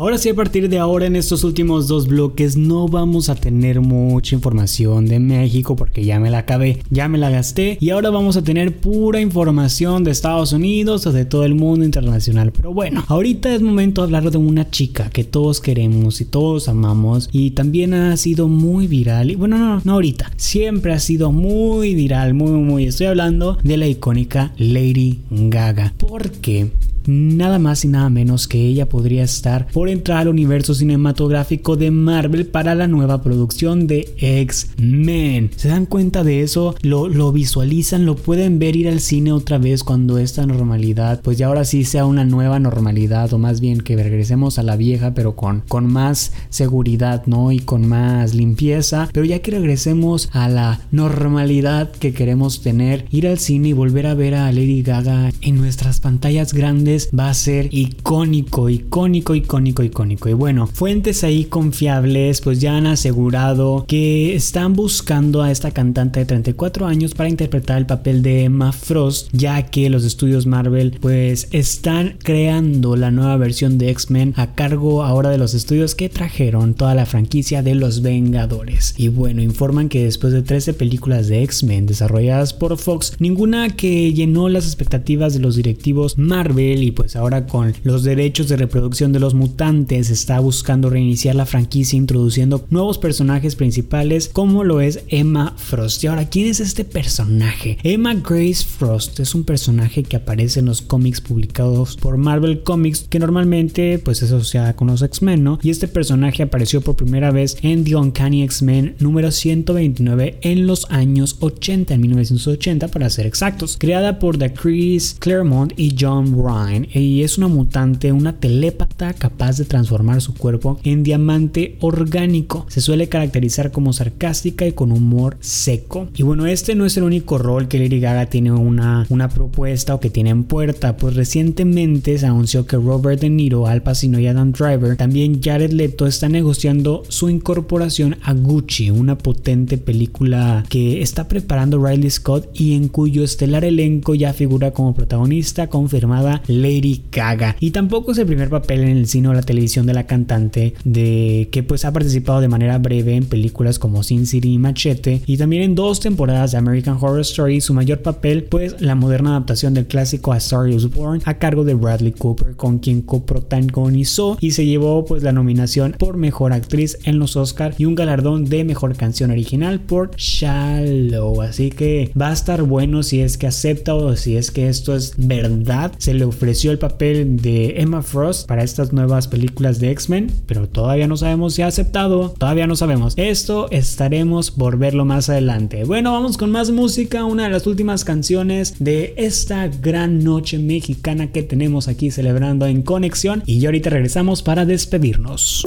Ahora 0.00 0.16
sí, 0.16 0.28
a 0.28 0.34
partir 0.34 0.68
de 0.68 0.78
ahora 0.78 1.06
en 1.06 1.16
estos 1.16 1.42
últimos 1.42 1.88
dos 1.88 2.06
bloques 2.06 2.56
no 2.56 2.86
vamos 2.86 3.28
a 3.28 3.34
tener 3.34 3.80
mucha 3.80 4.36
información 4.36 5.06
de 5.06 5.18
México 5.18 5.74
porque 5.74 6.04
ya 6.04 6.20
me 6.20 6.30
la 6.30 6.38
acabé, 6.38 6.78
ya 6.88 7.08
me 7.08 7.18
la 7.18 7.30
gasté 7.30 7.78
y 7.80 7.90
ahora 7.90 8.10
vamos 8.10 8.36
a 8.36 8.42
tener 8.42 8.76
pura 8.76 9.20
información 9.20 10.04
de 10.04 10.12
Estados 10.12 10.52
Unidos 10.52 11.04
o 11.08 11.12
de 11.12 11.24
todo 11.24 11.44
el 11.44 11.56
mundo 11.56 11.84
internacional. 11.84 12.52
Pero 12.52 12.72
bueno, 12.72 13.04
ahorita 13.08 13.52
es 13.52 13.60
momento 13.60 14.02
de 14.02 14.04
hablar 14.04 14.30
de 14.30 14.38
una 14.38 14.70
chica 14.70 15.10
que 15.10 15.24
todos 15.24 15.60
queremos 15.60 16.20
y 16.20 16.26
todos 16.26 16.68
amamos 16.68 17.28
y 17.32 17.50
también 17.50 17.92
ha 17.92 18.16
sido 18.16 18.46
muy 18.46 18.86
viral. 18.86 19.32
Y 19.32 19.34
bueno, 19.34 19.58
no, 19.58 19.80
no 19.82 19.94
ahorita, 19.94 20.30
siempre 20.36 20.92
ha 20.92 21.00
sido 21.00 21.32
muy 21.32 21.96
viral, 21.96 22.34
muy, 22.34 22.52
muy. 22.52 22.84
Estoy 22.84 23.08
hablando 23.08 23.58
de 23.64 23.76
la 23.76 23.88
icónica 23.88 24.52
Lady 24.58 25.22
Gaga. 25.28 25.92
Porque 25.98 26.70
nada 27.08 27.58
más 27.58 27.84
y 27.84 27.88
nada 27.88 28.10
menos 28.10 28.46
que 28.46 28.60
ella 28.60 28.88
podría 28.88 29.24
estar 29.24 29.66
por 29.72 29.88
entrar 29.88 30.18
al 30.18 30.28
universo 30.28 30.74
cinematográfico 30.74 31.76
de 31.76 31.90
Marvel 31.90 32.46
para 32.46 32.74
la 32.74 32.86
nueva 32.86 33.22
producción 33.22 33.86
de 33.86 34.14
X-Men. 34.18 35.50
¿Se 35.56 35.68
dan 35.68 35.86
cuenta 35.86 36.22
de 36.22 36.42
eso? 36.42 36.74
Lo, 36.82 37.08
lo 37.08 37.32
visualizan, 37.32 38.04
lo 38.04 38.14
pueden 38.14 38.58
ver 38.58 38.76
ir 38.76 38.88
al 38.88 39.00
cine 39.00 39.32
otra 39.32 39.58
vez 39.58 39.82
cuando 39.84 40.18
esta 40.18 40.46
normalidad, 40.46 41.20
pues 41.22 41.38
ya 41.38 41.46
ahora 41.46 41.64
sí 41.64 41.84
sea 41.84 42.04
una 42.04 42.24
nueva 42.24 42.58
normalidad 42.58 43.32
o 43.32 43.38
más 43.38 43.60
bien 43.60 43.80
que 43.80 43.96
regresemos 43.96 44.58
a 44.58 44.62
la 44.62 44.76
vieja 44.76 45.14
pero 45.14 45.34
con, 45.34 45.62
con 45.68 45.90
más 45.90 46.32
seguridad, 46.50 47.24
¿no? 47.26 47.52
Y 47.52 47.60
con 47.60 47.88
más 47.88 48.34
limpieza, 48.34 49.08
pero 49.12 49.24
ya 49.24 49.40
que 49.40 49.52
regresemos 49.52 50.28
a 50.32 50.48
la 50.48 50.80
normalidad 50.90 51.90
que 51.90 52.12
queremos 52.12 52.60
tener, 52.60 53.06
ir 53.10 53.26
al 53.26 53.38
cine 53.38 53.68
y 53.68 53.72
volver 53.72 54.06
a 54.06 54.14
ver 54.14 54.34
a 54.34 54.52
Lady 54.52 54.82
Gaga 54.82 55.30
en 55.40 55.56
nuestras 55.56 56.00
pantallas 56.00 56.52
grandes 56.52 56.97
va 57.18 57.30
a 57.30 57.34
ser 57.34 57.68
icónico, 57.72 58.68
icónico, 58.68 59.34
icónico, 59.34 59.82
icónico. 59.82 60.28
Y 60.28 60.32
bueno, 60.32 60.66
fuentes 60.66 61.24
ahí 61.24 61.44
confiables 61.44 62.40
pues 62.40 62.60
ya 62.60 62.76
han 62.76 62.86
asegurado 62.86 63.84
que 63.86 64.34
están 64.34 64.74
buscando 64.74 65.42
a 65.42 65.50
esta 65.50 65.70
cantante 65.70 66.20
de 66.20 66.26
34 66.26 66.86
años 66.86 67.14
para 67.14 67.28
interpretar 67.28 67.78
el 67.78 67.86
papel 67.86 68.22
de 68.22 68.44
Emma 68.44 68.72
Frost, 68.72 69.28
ya 69.32 69.62
que 69.62 69.90
los 69.90 70.04
estudios 70.04 70.46
Marvel 70.46 70.96
pues 71.00 71.48
están 71.50 72.16
creando 72.22 72.96
la 72.96 73.10
nueva 73.10 73.36
versión 73.36 73.78
de 73.78 73.90
X-Men 73.90 74.34
a 74.36 74.54
cargo 74.54 75.04
ahora 75.04 75.30
de 75.30 75.38
los 75.38 75.54
estudios 75.54 75.94
que 75.94 76.08
trajeron 76.08 76.74
toda 76.74 76.94
la 76.94 77.06
franquicia 77.06 77.62
de 77.62 77.74
los 77.74 78.02
Vengadores. 78.02 78.94
Y 78.96 79.08
bueno, 79.08 79.42
informan 79.42 79.88
que 79.88 80.04
después 80.04 80.32
de 80.32 80.42
13 80.42 80.74
películas 80.74 81.28
de 81.28 81.42
X-Men 81.42 81.86
desarrolladas 81.86 82.54
por 82.54 82.76
Fox, 82.78 83.14
ninguna 83.18 83.70
que 83.70 84.12
llenó 84.12 84.48
las 84.48 84.66
expectativas 84.66 85.34
de 85.34 85.40
los 85.40 85.56
directivos 85.56 86.18
Marvel 86.18 86.82
y 86.82 86.87
pues 86.92 87.16
ahora 87.16 87.46
con 87.46 87.74
los 87.82 88.02
derechos 88.02 88.48
de 88.48 88.56
reproducción 88.56 89.12
de 89.12 89.20
los 89.20 89.34
mutantes 89.34 90.10
está 90.10 90.40
buscando 90.40 90.90
reiniciar 90.90 91.34
la 91.34 91.46
franquicia 91.46 91.96
introduciendo 91.96 92.66
nuevos 92.70 92.98
personajes 92.98 93.56
principales 93.56 94.30
como 94.32 94.64
lo 94.64 94.80
es 94.80 95.00
Emma 95.08 95.54
Frost. 95.56 96.04
Y 96.04 96.06
ahora, 96.06 96.28
¿quién 96.28 96.46
es 96.46 96.60
este 96.60 96.84
personaje? 96.84 97.78
Emma 97.82 98.14
Grace 98.14 98.64
Frost 98.64 99.20
es 99.20 99.34
un 99.34 99.44
personaje 99.44 100.02
que 100.02 100.16
aparece 100.16 100.60
en 100.60 100.66
los 100.66 100.82
cómics 100.82 101.20
publicados 101.20 101.96
por 101.96 102.16
Marvel 102.16 102.62
Comics 102.62 103.06
que 103.08 103.18
normalmente 103.18 103.98
pues 103.98 104.22
es 104.22 104.32
asociada 104.32 104.76
con 104.76 104.88
los 104.88 105.02
X-Men, 105.02 105.44
¿no? 105.44 105.58
Y 105.62 105.70
este 105.70 105.88
personaje 105.88 106.42
apareció 106.42 106.80
por 106.80 106.96
primera 106.96 107.30
vez 107.30 107.56
en 107.62 107.84
The 107.84 107.96
Uncanny 107.96 108.42
X-Men 108.44 108.96
número 108.98 109.30
129 109.30 110.38
en 110.42 110.66
los 110.66 110.90
años 110.90 111.36
80, 111.40 111.94
en 111.94 112.00
1980 112.00 112.88
para 112.88 113.10
ser 113.10 113.26
exactos, 113.26 113.76
creada 113.78 114.18
por 114.18 114.38
The 114.38 114.52
Chris 114.52 115.16
Claremont 115.18 115.72
y 115.76 115.94
John 115.98 116.32
Ryan 116.32 116.77
y 116.92 117.22
es 117.22 117.38
una 117.38 117.48
mutante, 117.48 118.12
una 118.12 118.34
telépata 118.34 119.12
capaz 119.12 119.58
de 119.58 119.64
transformar 119.64 120.20
su 120.20 120.34
cuerpo 120.34 120.78
en 120.84 121.02
diamante 121.02 121.76
orgánico. 121.80 122.66
Se 122.68 122.80
suele 122.80 123.08
caracterizar 123.08 123.72
como 123.72 123.92
sarcástica 123.92 124.66
y 124.66 124.72
con 124.72 124.92
humor 124.92 125.36
seco. 125.40 126.08
Y 126.16 126.22
bueno, 126.22 126.46
este 126.46 126.74
no 126.74 126.86
es 126.86 126.96
el 126.96 127.04
único 127.04 127.38
rol 127.38 127.68
que 127.68 127.78
Lady 127.78 128.00
Gaga 128.00 128.26
tiene 128.26 128.52
una, 128.52 129.06
una 129.08 129.28
propuesta 129.28 129.94
o 129.94 130.00
que 130.00 130.10
tiene 130.10 130.30
en 130.30 130.44
puerta, 130.44 130.96
pues 130.96 131.14
recientemente 131.14 132.18
se 132.18 132.26
anunció 132.26 132.66
que 132.66 132.76
Robert 132.76 133.20
De 133.20 133.30
Niro, 133.30 133.66
Al 133.66 133.82
Pacino 133.82 134.18
y 134.18 134.26
Adam 134.26 134.52
Driver, 134.52 134.96
también 134.96 135.40
Jared 135.42 135.72
Leto 135.72 136.06
está 136.06 136.28
negociando 136.28 137.02
su 137.08 137.28
incorporación 137.28 138.16
a 138.22 138.32
Gucci, 138.34 138.90
una 138.90 139.18
potente 139.18 139.78
película 139.78 140.64
que 140.68 141.02
está 141.02 141.28
preparando 141.28 141.84
Riley 141.84 142.10
Scott 142.10 142.48
y 142.54 142.74
en 142.74 142.88
cuyo 142.88 143.24
estelar 143.24 143.64
elenco 143.64 144.14
ya 144.14 144.32
figura 144.32 144.72
como 144.72 144.94
protagonista 144.94 145.68
confirmada 145.68 146.42
Lady 146.62 147.02
Gaga. 147.10 147.56
Y 147.60 147.70
tampoco 147.70 148.12
es 148.12 148.18
el 148.18 148.26
primer 148.26 148.48
papel 148.48 148.80
en 148.80 148.96
el 148.96 149.06
cine 149.06 149.28
o 149.28 149.34
la 149.34 149.42
televisión 149.42 149.86
de 149.86 149.94
la 149.94 150.06
cantante 150.06 150.74
de 150.84 151.48
que 151.50 151.62
pues 151.62 151.84
ha 151.84 151.92
participado 151.92 152.40
de 152.40 152.48
manera 152.48 152.78
breve 152.78 153.14
en 153.14 153.24
películas 153.24 153.78
como 153.78 154.02
Sin 154.02 154.26
City 154.26 154.54
y 154.54 154.58
Machete. 154.58 155.22
Y 155.26 155.36
también 155.36 155.62
en 155.62 155.74
dos 155.74 156.00
temporadas 156.00 156.52
de 156.52 156.58
American 156.58 156.98
Horror 157.00 157.20
Story 157.20 157.60
su 157.60 157.74
mayor 157.74 158.02
papel 158.02 158.44
pues 158.44 158.80
la 158.80 158.94
moderna 158.94 159.30
adaptación 159.30 159.74
del 159.74 159.86
clásico 159.86 160.32
A 160.32 160.38
Star 160.38 160.68
Is 160.68 160.90
Born 160.90 161.22
a 161.24 161.34
cargo 161.34 161.64
de 161.64 161.74
Bradley 161.74 162.12
Cooper 162.12 162.56
con 162.56 162.78
quien 162.78 163.02
coprotagonizó 163.02 164.36
y 164.40 164.52
se 164.52 164.66
llevó 164.66 165.04
pues 165.04 165.22
la 165.22 165.32
nominación 165.32 165.94
por 165.98 166.16
mejor 166.16 166.52
actriz 166.52 166.98
en 167.04 167.18
los 167.18 167.36
Oscar 167.36 167.74
y 167.78 167.84
un 167.84 167.94
galardón 167.94 168.44
de 168.44 168.64
mejor 168.64 168.96
canción 168.96 169.30
original 169.30 169.80
por 169.80 170.14
Shallow. 170.16 171.42
Así 171.42 171.70
que 171.70 172.12
va 172.20 172.30
a 172.30 172.32
estar 172.32 172.62
bueno 172.62 173.02
si 173.02 173.20
es 173.20 173.38
que 173.38 173.46
acepta 173.46 173.94
o 173.94 174.16
si 174.16 174.36
es 174.36 174.50
que 174.50 174.68
esto 174.68 174.94
es 174.94 175.14
verdad. 175.16 175.92
Se 175.98 176.14
le 176.14 176.24
ofreció 176.48 176.70
el 176.70 176.78
papel 176.78 177.36
de 177.42 177.74
Emma 177.82 178.00
Frost 178.00 178.48
para 178.48 178.62
estas 178.62 178.94
nuevas 178.94 179.28
películas 179.28 179.80
de 179.80 179.90
X-Men 179.90 180.32
pero 180.46 180.66
todavía 180.66 181.06
no 181.06 181.18
sabemos 181.18 181.52
si 181.52 181.60
ha 181.60 181.66
aceptado 181.66 182.30
todavía 182.38 182.66
no 182.66 182.74
sabemos. 182.74 183.12
Esto 183.18 183.70
estaremos 183.70 184.50
por 184.50 184.78
verlo 184.78 185.04
más 185.04 185.28
adelante. 185.28 185.84
Bueno 185.84 186.14
vamos 186.14 186.38
con 186.38 186.50
más 186.50 186.70
música. 186.70 187.26
Una 187.26 187.44
de 187.44 187.50
las 187.50 187.66
últimas 187.66 188.02
canciones 188.02 188.76
de 188.78 189.12
esta 189.18 189.68
gran 189.68 190.24
noche 190.24 190.58
mexicana 190.58 191.32
que 191.32 191.42
tenemos 191.42 191.86
aquí 191.86 192.10
celebrando 192.10 192.64
en 192.64 192.80
conexión. 192.80 193.42
Y 193.44 193.60
ya 193.60 193.68
ahorita 193.68 193.90
regresamos 193.90 194.42
para 194.42 194.64
despedirnos. 194.64 195.66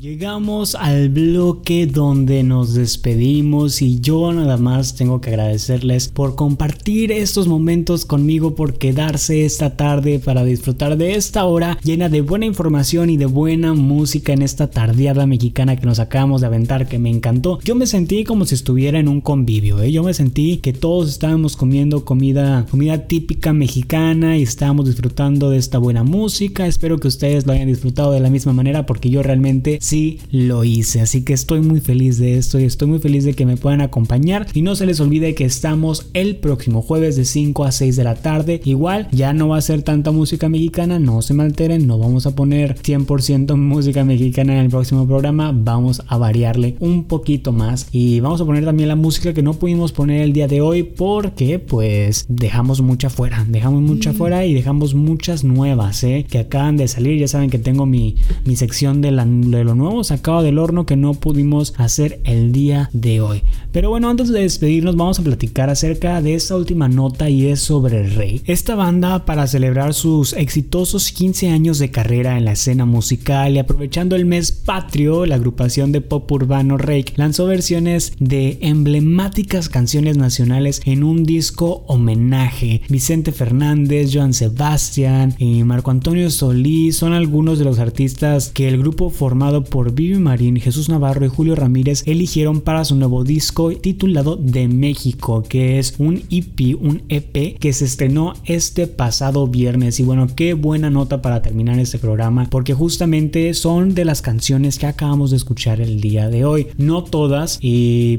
Llegamos 0.00 0.76
al 0.76 1.10
bloque 1.10 1.86
donde 1.86 2.42
nos 2.42 2.72
despedimos 2.72 3.82
y 3.82 4.00
yo 4.00 4.32
nada 4.32 4.56
más 4.56 4.94
tengo 4.94 5.20
que 5.20 5.28
agradecerles 5.28 6.08
por 6.08 6.36
compartir 6.36 7.12
estos 7.12 7.46
momentos 7.46 8.06
conmigo, 8.06 8.54
por 8.54 8.78
quedarse 8.78 9.44
esta 9.44 9.76
tarde 9.76 10.18
para 10.18 10.42
disfrutar 10.42 10.96
de 10.96 11.16
esta 11.16 11.44
hora 11.44 11.78
llena 11.84 12.08
de 12.08 12.22
buena 12.22 12.46
información 12.46 13.10
y 13.10 13.18
de 13.18 13.26
buena 13.26 13.74
música 13.74 14.32
en 14.32 14.40
esta 14.40 14.70
tardeada 14.70 15.26
mexicana 15.26 15.76
que 15.76 15.84
nos 15.84 15.98
acabamos 15.98 16.40
de 16.40 16.46
aventar 16.46 16.88
que 16.88 16.98
me 16.98 17.10
encantó. 17.10 17.58
Yo 17.62 17.74
me 17.74 17.86
sentí 17.86 18.24
como 18.24 18.46
si 18.46 18.54
estuviera 18.54 18.98
en 18.98 19.06
un 19.06 19.20
convivio, 19.20 19.82
¿eh? 19.82 19.92
yo 19.92 20.02
me 20.02 20.14
sentí 20.14 20.56
que 20.62 20.72
todos 20.72 21.10
estábamos 21.10 21.58
comiendo 21.58 22.06
comida, 22.06 22.64
comida 22.70 23.06
típica 23.06 23.52
mexicana 23.52 24.38
y 24.38 24.44
estábamos 24.44 24.86
disfrutando 24.86 25.50
de 25.50 25.58
esta 25.58 25.76
buena 25.76 26.04
música. 26.04 26.66
Espero 26.66 26.98
que 26.98 27.08
ustedes 27.08 27.46
lo 27.46 27.52
hayan 27.52 27.68
disfrutado 27.68 28.12
de 28.12 28.20
la 28.20 28.30
misma 28.30 28.54
manera 28.54 28.86
porque 28.86 29.10
yo 29.10 29.22
realmente 29.22 29.78
sí 29.90 30.20
lo 30.30 30.62
hice. 30.62 31.00
Así 31.00 31.24
que 31.24 31.32
estoy 31.32 31.60
muy 31.60 31.80
feliz 31.80 32.18
de 32.18 32.38
esto 32.38 32.60
y 32.60 32.64
estoy 32.64 32.86
muy 32.86 33.00
feliz 33.00 33.24
de 33.24 33.34
que 33.34 33.44
me 33.44 33.56
puedan 33.56 33.80
acompañar. 33.80 34.46
Y 34.54 34.62
no 34.62 34.76
se 34.76 34.86
les 34.86 35.00
olvide 35.00 35.34
que 35.34 35.44
estamos 35.44 36.06
el 36.14 36.36
próximo 36.36 36.80
jueves 36.80 37.16
de 37.16 37.24
5 37.24 37.64
a 37.64 37.72
6 37.72 37.96
de 37.96 38.04
la 38.04 38.14
tarde. 38.14 38.60
Igual 38.64 39.08
ya 39.10 39.32
no 39.32 39.48
va 39.48 39.58
a 39.58 39.60
ser 39.60 39.82
tanta 39.82 40.12
música 40.12 40.48
mexicana, 40.48 41.00
no 41.00 41.22
se 41.22 41.34
me 41.34 41.42
alteren, 41.42 41.88
no 41.88 41.98
vamos 41.98 42.26
a 42.26 42.36
poner 42.36 42.76
100% 42.76 43.56
música 43.56 44.04
mexicana 44.04 44.54
en 44.54 44.60
el 44.60 44.70
próximo 44.70 45.08
programa. 45.08 45.52
Vamos 45.52 46.02
a 46.06 46.16
variarle 46.18 46.76
un 46.78 47.04
poquito 47.04 47.50
más 47.50 47.88
y 47.90 48.20
vamos 48.20 48.40
a 48.40 48.44
poner 48.44 48.64
también 48.64 48.88
la 48.88 48.96
música 48.96 49.34
que 49.34 49.42
no 49.42 49.54
pudimos 49.54 49.90
poner 49.90 50.22
el 50.22 50.32
día 50.32 50.46
de 50.46 50.60
hoy 50.60 50.84
porque 50.84 51.58
pues 51.58 52.26
dejamos 52.28 52.80
mucha 52.80 53.10
fuera, 53.10 53.44
dejamos 53.48 53.82
mucha 53.82 54.12
fuera 54.12 54.46
y 54.46 54.54
dejamos 54.54 54.94
muchas 54.94 55.42
nuevas 55.42 56.04
¿eh? 56.04 56.26
que 56.30 56.38
acaban 56.38 56.76
de 56.76 56.86
salir. 56.86 57.18
Ya 57.18 57.26
saben 57.26 57.50
que 57.50 57.58
tengo 57.58 57.86
mi, 57.86 58.14
mi 58.44 58.54
sección 58.54 59.00
de, 59.00 59.10
la, 59.10 59.24
de 59.24 59.64
lo 59.64 59.74
nuevo 59.80 60.04
sacado 60.04 60.42
del 60.42 60.58
horno 60.58 60.86
que 60.86 60.96
no 60.96 61.14
pudimos 61.14 61.74
hacer 61.76 62.20
el 62.24 62.52
día 62.52 62.90
de 62.92 63.20
hoy. 63.20 63.42
Pero 63.72 63.90
bueno, 63.90 64.08
antes 64.08 64.28
de 64.28 64.42
despedirnos 64.42 64.96
vamos 64.96 65.18
a 65.18 65.22
platicar 65.22 65.70
acerca 65.70 66.20
de 66.22 66.34
esta 66.34 66.56
última 66.56 66.88
nota 66.88 67.28
y 67.28 67.46
es 67.46 67.60
sobre 67.60 68.08
Rey. 68.08 68.42
Esta 68.46 68.74
banda 68.74 69.24
para 69.24 69.46
celebrar 69.46 69.94
sus 69.94 70.32
exitosos 70.32 71.10
15 71.12 71.48
años 71.50 71.78
de 71.78 71.90
carrera 71.90 72.36
en 72.36 72.44
la 72.44 72.52
escena 72.52 72.84
musical 72.84 73.54
y 73.54 73.58
aprovechando 73.58 74.16
el 74.16 74.26
mes 74.26 74.52
patrio, 74.52 75.26
la 75.26 75.36
agrupación 75.36 75.92
de 75.92 76.00
pop 76.00 76.30
urbano 76.30 76.76
Rey 76.76 77.04
lanzó 77.16 77.46
versiones 77.46 78.12
de 78.18 78.58
emblemáticas 78.60 79.68
canciones 79.68 80.16
nacionales 80.16 80.82
en 80.84 81.04
un 81.04 81.24
disco 81.24 81.84
homenaje. 81.86 82.82
Vicente 82.88 83.32
Fernández, 83.32 84.10
Joan 84.12 84.34
Sebastián 84.34 85.34
y 85.38 85.64
Marco 85.64 85.90
Antonio 85.90 86.30
Solís 86.30 86.96
son 86.96 87.12
algunos 87.12 87.58
de 87.58 87.64
los 87.64 87.78
artistas 87.78 88.50
que 88.52 88.68
el 88.68 88.78
grupo 88.78 89.10
formado 89.10 89.64
por 89.70 89.92
Vivi 89.92 90.18
Marín, 90.18 90.56
Jesús 90.56 90.88
Navarro 90.88 91.24
y 91.24 91.28
Julio 91.28 91.54
Ramírez 91.54 92.02
eligieron 92.06 92.60
para 92.60 92.84
su 92.84 92.96
nuevo 92.96 93.24
disco 93.24 93.70
titulado 93.70 94.36
De 94.36 94.68
México, 94.68 95.44
que 95.48 95.78
es 95.78 95.94
un 95.98 96.24
EP, 96.30 96.76
un 96.80 97.02
EP 97.08 97.56
que 97.58 97.72
se 97.72 97.84
estrenó 97.84 98.34
este 98.44 98.88
pasado 98.88 99.46
viernes. 99.46 100.00
Y 100.00 100.02
bueno, 100.02 100.26
qué 100.34 100.54
buena 100.54 100.90
nota 100.90 101.22
para 101.22 101.40
terminar 101.40 101.78
este 101.78 101.98
programa, 101.98 102.48
porque 102.50 102.74
justamente 102.74 103.54
son 103.54 103.94
de 103.94 104.04
las 104.04 104.22
canciones 104.22 104.78
que 104.78 104.86
acabamos 104.86 105.30
de 105.30 105.36
escuchar 105.36 105.80
el 105.80 106.00
día 106.00 106.28
de 106.28 106.44
hoy. 106.44 106.66
No 106.76 107.04
todas, 107.04 107.58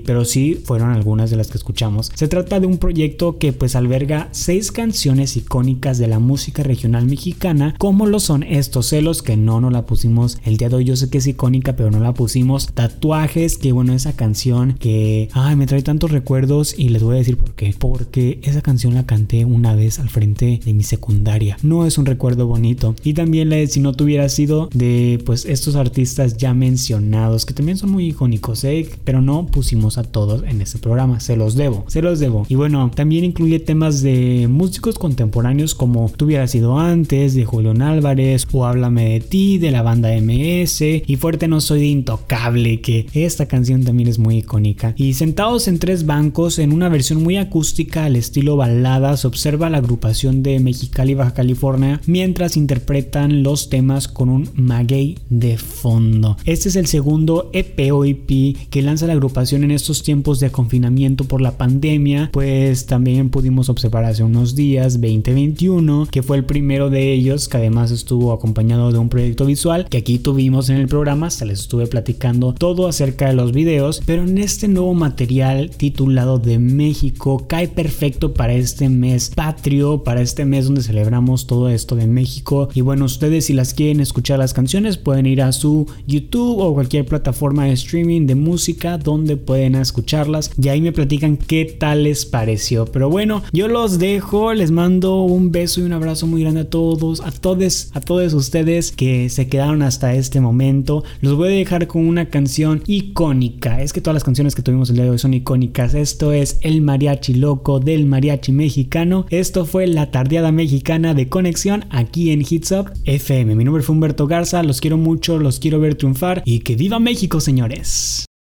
pero 0.05 0.25
sí 0.25 0.55
fueron 0.63 0.91
algunas 0.91 1.29
de 1.29 1.35
las 1.35 1.47
que 1.47 1.57
escuchamos. 1.57 2.11
Se 2.15 2.29
trata 2.29 2.59
de 2.59 2.67
un 2.67 2.77
proyecto 2.77 3.37
que 3.37 3.51
pues 3.51 3.75
alberga 3.75 4.29
seis 4.31 4.71
canciones 4.71 5.35
icónicas 5.35 5.97
de 5.97 6.07
la 6.07 6.19
música 6.19 6.63
regional 6.63 7.05
mexicana, 7.05 7.75
como 7.77 8.05
lo 8.05 8.19
son 8.19 8.43
estos 8.43 8.87
celos, 8.87 9.21
que 9.21 9.35
no 9.35 9.59
nos 9.59 9.73
la 9.73 9.85
pusimos 9.85 10.37
el 10.45 10.57
día 10.57 10.69
de 10.69 10.77
hoy. 10.77 10.85
Yo 10.85 10.95
sé 10.95 11.09
que 11.09 11.17
es 11.17 11.27
icónica, 11.41 11.75
pero 11.75 11.89
no 11.89 11.99
la 11.99 12.13
pusimos. 12.13 12.67
Tatuajes, 12.67 13.57
que 13.57 13.71
bueno, 13.71 13.93
esa 13.93 14.15
canción 14.15 14.73
que, 14.73 15.29
ay, 15.33 15.55
me 15.55 15.65
trae 15.65 15.81
tantos 15.81 16.11
recuerdos 16.11 16.77
y 16.77 16.89
les 16.89 17.01
voy 17.01 17.15
a 17.15 17.17
decir 17.17 17.37
por 17.37 17.53
qué. 17.55 17.73
Porque 17.79 18.39
esa 18.43 18.61
canción 18.61 18.93
la 18.93 19.07
canté 19.07 19.43
una 19.43 19.73
vez 19.73 19.97
al 19.97 20.09
frente 20.09 20.59
de 20.63 20.73
mi 20.75 20.83
secundaria. 20.83 21.57
No 21.63 21.87
es 21.87 21.97
un 21.97 22.05
recuerdo 22.05 22.45
bonito. 22.45 22.95
Y 23.03 23.13
también 23.13 23.49
la 23.49 23.55
de 23.55 23.65
si 23.65 23.79
no 23.79 23.93
tuviera 23.93 24.29
sido 24.29 24.69
de 24.71 25.19
pues 25.25 25.45
estos 25.45 25.75
artistas 25.75 26.37
ya 26.37 26.53
mencionados, 26.53 27.47
que 27.47 27.55
también 27.55 27.77
son 27.79 27.89
muy 27.89 28.09
icónicos, 28.09 28.63
¿eh? 28.63 28.87
pero 29.03 29.21
no 29.21 29.47
pusimos 29.47 29.97
a 29.97 30.03
todos 30.03 30.43
en 30.43 30.61
este 30.61 30.77
programa. 30.77 31.19
Se 31.21 31.35
los 31.35 31.55
debo, 31.55 31.85
se 31.87 32.03
los 32.03 32.19
debo. 32.19 32.45
Y 32.49 32.55
bueno, 32.55 32.91
también 32.93 33.23
incluye 33.23 33.59
temas 33.59 34.03
de 34.03 34.47
músicos 34.47 34.99
contemporáneos 34.99 35.73
como 35.73 36.11
Tuviera 36.15 36.45
sido 36.45 36.77
antes, 36.77 37.33
de 37.33 37.45
Julián 37.45 37.81
Álvarez, 37.81 38.47
o 38.51 38.65
Háblame 38.65 39.13
de 39.13 39.19
ti, 39.21 39.57
de 39.57 39.71
la 39.71 39.81
banda 39.81 40.09
MS, 40.15 40.81
y 40.81 41.15
No 41.47 41.61
soy 41.61 41.79
de 41.79 41.85
Intocable, 41.87 42.81
que 42.81 43.07
esta 43.13 43.47
canción 43.47 43.83
también 43.83 44.09
es 44.09 44.19
muy 44.19 44.39
icónica. 44.39 44.93
Y 44.97 45.13
sentados 45.13 45.67
en 45.67 45.79
tres 45.79 46.05
bancos, 46.05 46.59
en 46.59 46.73
una 46.73 46.89
versión 46.89 47.23
muy 47.23 47.37
acústica 47.37 48.05
al 48.05 48.15
estilo 48.15 48.57
balada, 48.57 49.15
se 49.15 49.27
observa 49.27 49.69
la 49.69 49.77
agrupación 49.77 50.43
de 50.43 50.59
Mexicali, 50.59 51.15
Baja 51.15 51.33
California, 51.33 52.01
mientras 52.05 52.57
interpretan 52.57 53.43
los 53.43 53.69
temas 53.69 54.07
con 54.07 54.29
un 54.29 54.49
maguey 54.55 55.17
de 55.29 55.57
fondo. 55.57 56.37
Este 56.45 56.69
es 56.69 56.75
el 56.75 56.87
segundo 56.87 57.49
EP 57.53 57.79
EP 57.79 58.57
que 58.69 58.81
lanza 58.81 59.07
la 59.07 59.13
agrupación 59.13 59.63
en 59.63 59.71
estos 59.71 60.03
tiempos 60.03 60.39
de 60.39 60.51
confinamiento 60.51 61.23
por 61.23 61.41
la 61.41 61.57
pandemia, 61.57 62.29
pues 62.31 62.85
también 62.85 63.29
pudimos 63.29 63.69
observar 63.69 64.03
hace 64.05 64.23
unos 64.23 64.55
días, 64.55 64.93
2021, 64.93 66.07
que 66.11 66.23
fue 66.23 66.37
el 66.37 66.45
primero 66.45 66.89
de 66.89 67.13
ellos, 67.13 67.47
que 67.47 67.57
además 67.57 67.91
estuvo 67.91 68.33
acompañado 68.33 68.91
de 68.91 68.99
un 68.99 69.09
proyecto 69.09 69.45
visual 69.45 69.87
que 69.89 69.97
aquí 69.97 70.19
tuvimos 70.19 70.69
en 70.69 70.77
el 70.77 70.87
programa 70.87 71.20
programas, 71.21 71.33
se 71.35 71.45
les 71.45 71.59
estuve 71.59 71.87
platicando 71.87 72.53
todo 72.53 72.87
acerca 72.87 73.27
de 73.27 73.33
los 73.33 73.51
videos, 73.51 74.01
pero 74.05 74.23
en 74.23 74.37
este 74.37 74.67
nuevo 74.67 74.93
material 74.93 75.69
titulado 75.69 76.39
de 76.39 76.57
México 76.57 77.45
cae 77.47 77.67
perfecto 77.67 78.33
para 78.33 78.53
este 78.53 78.89
mes 78.89 79.31
patrio, 79.35 80.03
para 80.03 80.21
este 80.21 80.45
mes 80.45 80.65
donde 80.65 80.81
celebramos 80.81 81.47
todo 81.47 81.69
esto 81.69 81.95
de 81.95 82.07
México. 82.07 82.69
Y 82.73 82.81
bueno, 82.81 83.05
ustedes 83.05 83.45
si 83.45 83.53
las 83.53 83.73
quieren 83.73 83.99
escuchar 83.99 84.39
las 84.39 84.53
canciones 84.53 84.97
pueden 84.97 85.25
ir 85.25 85.41
a 85.41 85.51
su 85.51 85.85
YouTube 86.07 86.59
o 86.59 86.73
cualquier 86.73 87.05
plataforma 87.05 87.65
de 87.65 87.73
streaming 87.73 88.25
de 88.25 88.35
música 88.35 88.97
donde 88.97 89.37
pueden 89.37 89.75
escucharlas 89.75 90.51
y 90.61 90.69
ahí 90.69 90.81
me 90.81 90.91
platican 90.91 91.37
qué 91.37 91.65
tal 91.65 92.03
les 92.03 92.25
pareció. 92.25 92.85
Pero 92.85 93.09
bueno, 93.09 93.43
yo 93.51 93.67
los 93.67 93.99
dejo, 93.99 94.53
les 94.53 94.71
mando 94.71 95.23
un 95.23 95.51
beso 95.51 95.81
y 95.81 95.83
un 95.83 95.93
abrazo 95.93 96.25
muy 96.25 96.41
grande 96.41 96.61
a 96.61 96.69
todos, 96.69 97.21
a 97.21 97.31
todos, 97.31 97.89
a 97.93 98.01
todos 98.01 98.33
ustedes 98.33 98.91
que 98.91 99.29
se 99.29 99.47
quedaron 99.47 99.81
hasta 99.83 100.15
este 100.15 100.41
momento. 100.41 101.03
Los 101.19 101.35
voy 101.35 101.49
a 101.49 101.51
dejar 101.51 101.87
con 101.87 102.07
una 102.07 102.29
canción 102.29 102.81
icónica. 102.87 103.81
Es 103.81 103.93
que 103.93 104.01
todas 104.01 104.15
las 104.15 104.23
canciones 104.23 104.55
que 104.55 104.61
tuvimos 104.61 104.89
el 104.89 104.95
día 104.95 105.05
de 105.05 105.11
hoy 105.11 105.19
son 105.19 105.33
icónicas. 105.33 105.93
Esto 105.93 106.31
es 106.31 106.59
El 106.61 106.81
Mariachi 106.81 107.33
Loco 107.33 107.79
del 107.79 108.05
Mariachi 108.05 108.51
Mexicano. 108.51 109.25
Esto 109.29 109.65
fue 109.65 109.87
la 109.87 110.11
tardeada 110.11 110.51
mexicana 110.51 111.13
de 111.13 111.29
conexión 111.29 111.85
aquí 111.89 112.31
en 112.31 112.41
Hits 112.41 112.71
Up 112.71 112.91
FM. 113.05 113.55
Mi 113.55 113.63
nombre 113.63 113.83
fue 113.83 113.93
Humberto 113.93 114.27
Garza, 114.27 114.63
los 114.63 114.81
quiero 114.81 114.97
mucho, 114.97 115.37
los 115.37 115.59
quiero 115.59 115.79
ver 115.79 115.95
triunfar 115.95 116.41
y 116.45 116.59
que 116.59 116.75
viva 116.75 116.99
México, 116.99 117.39
señores. 117.39 118.25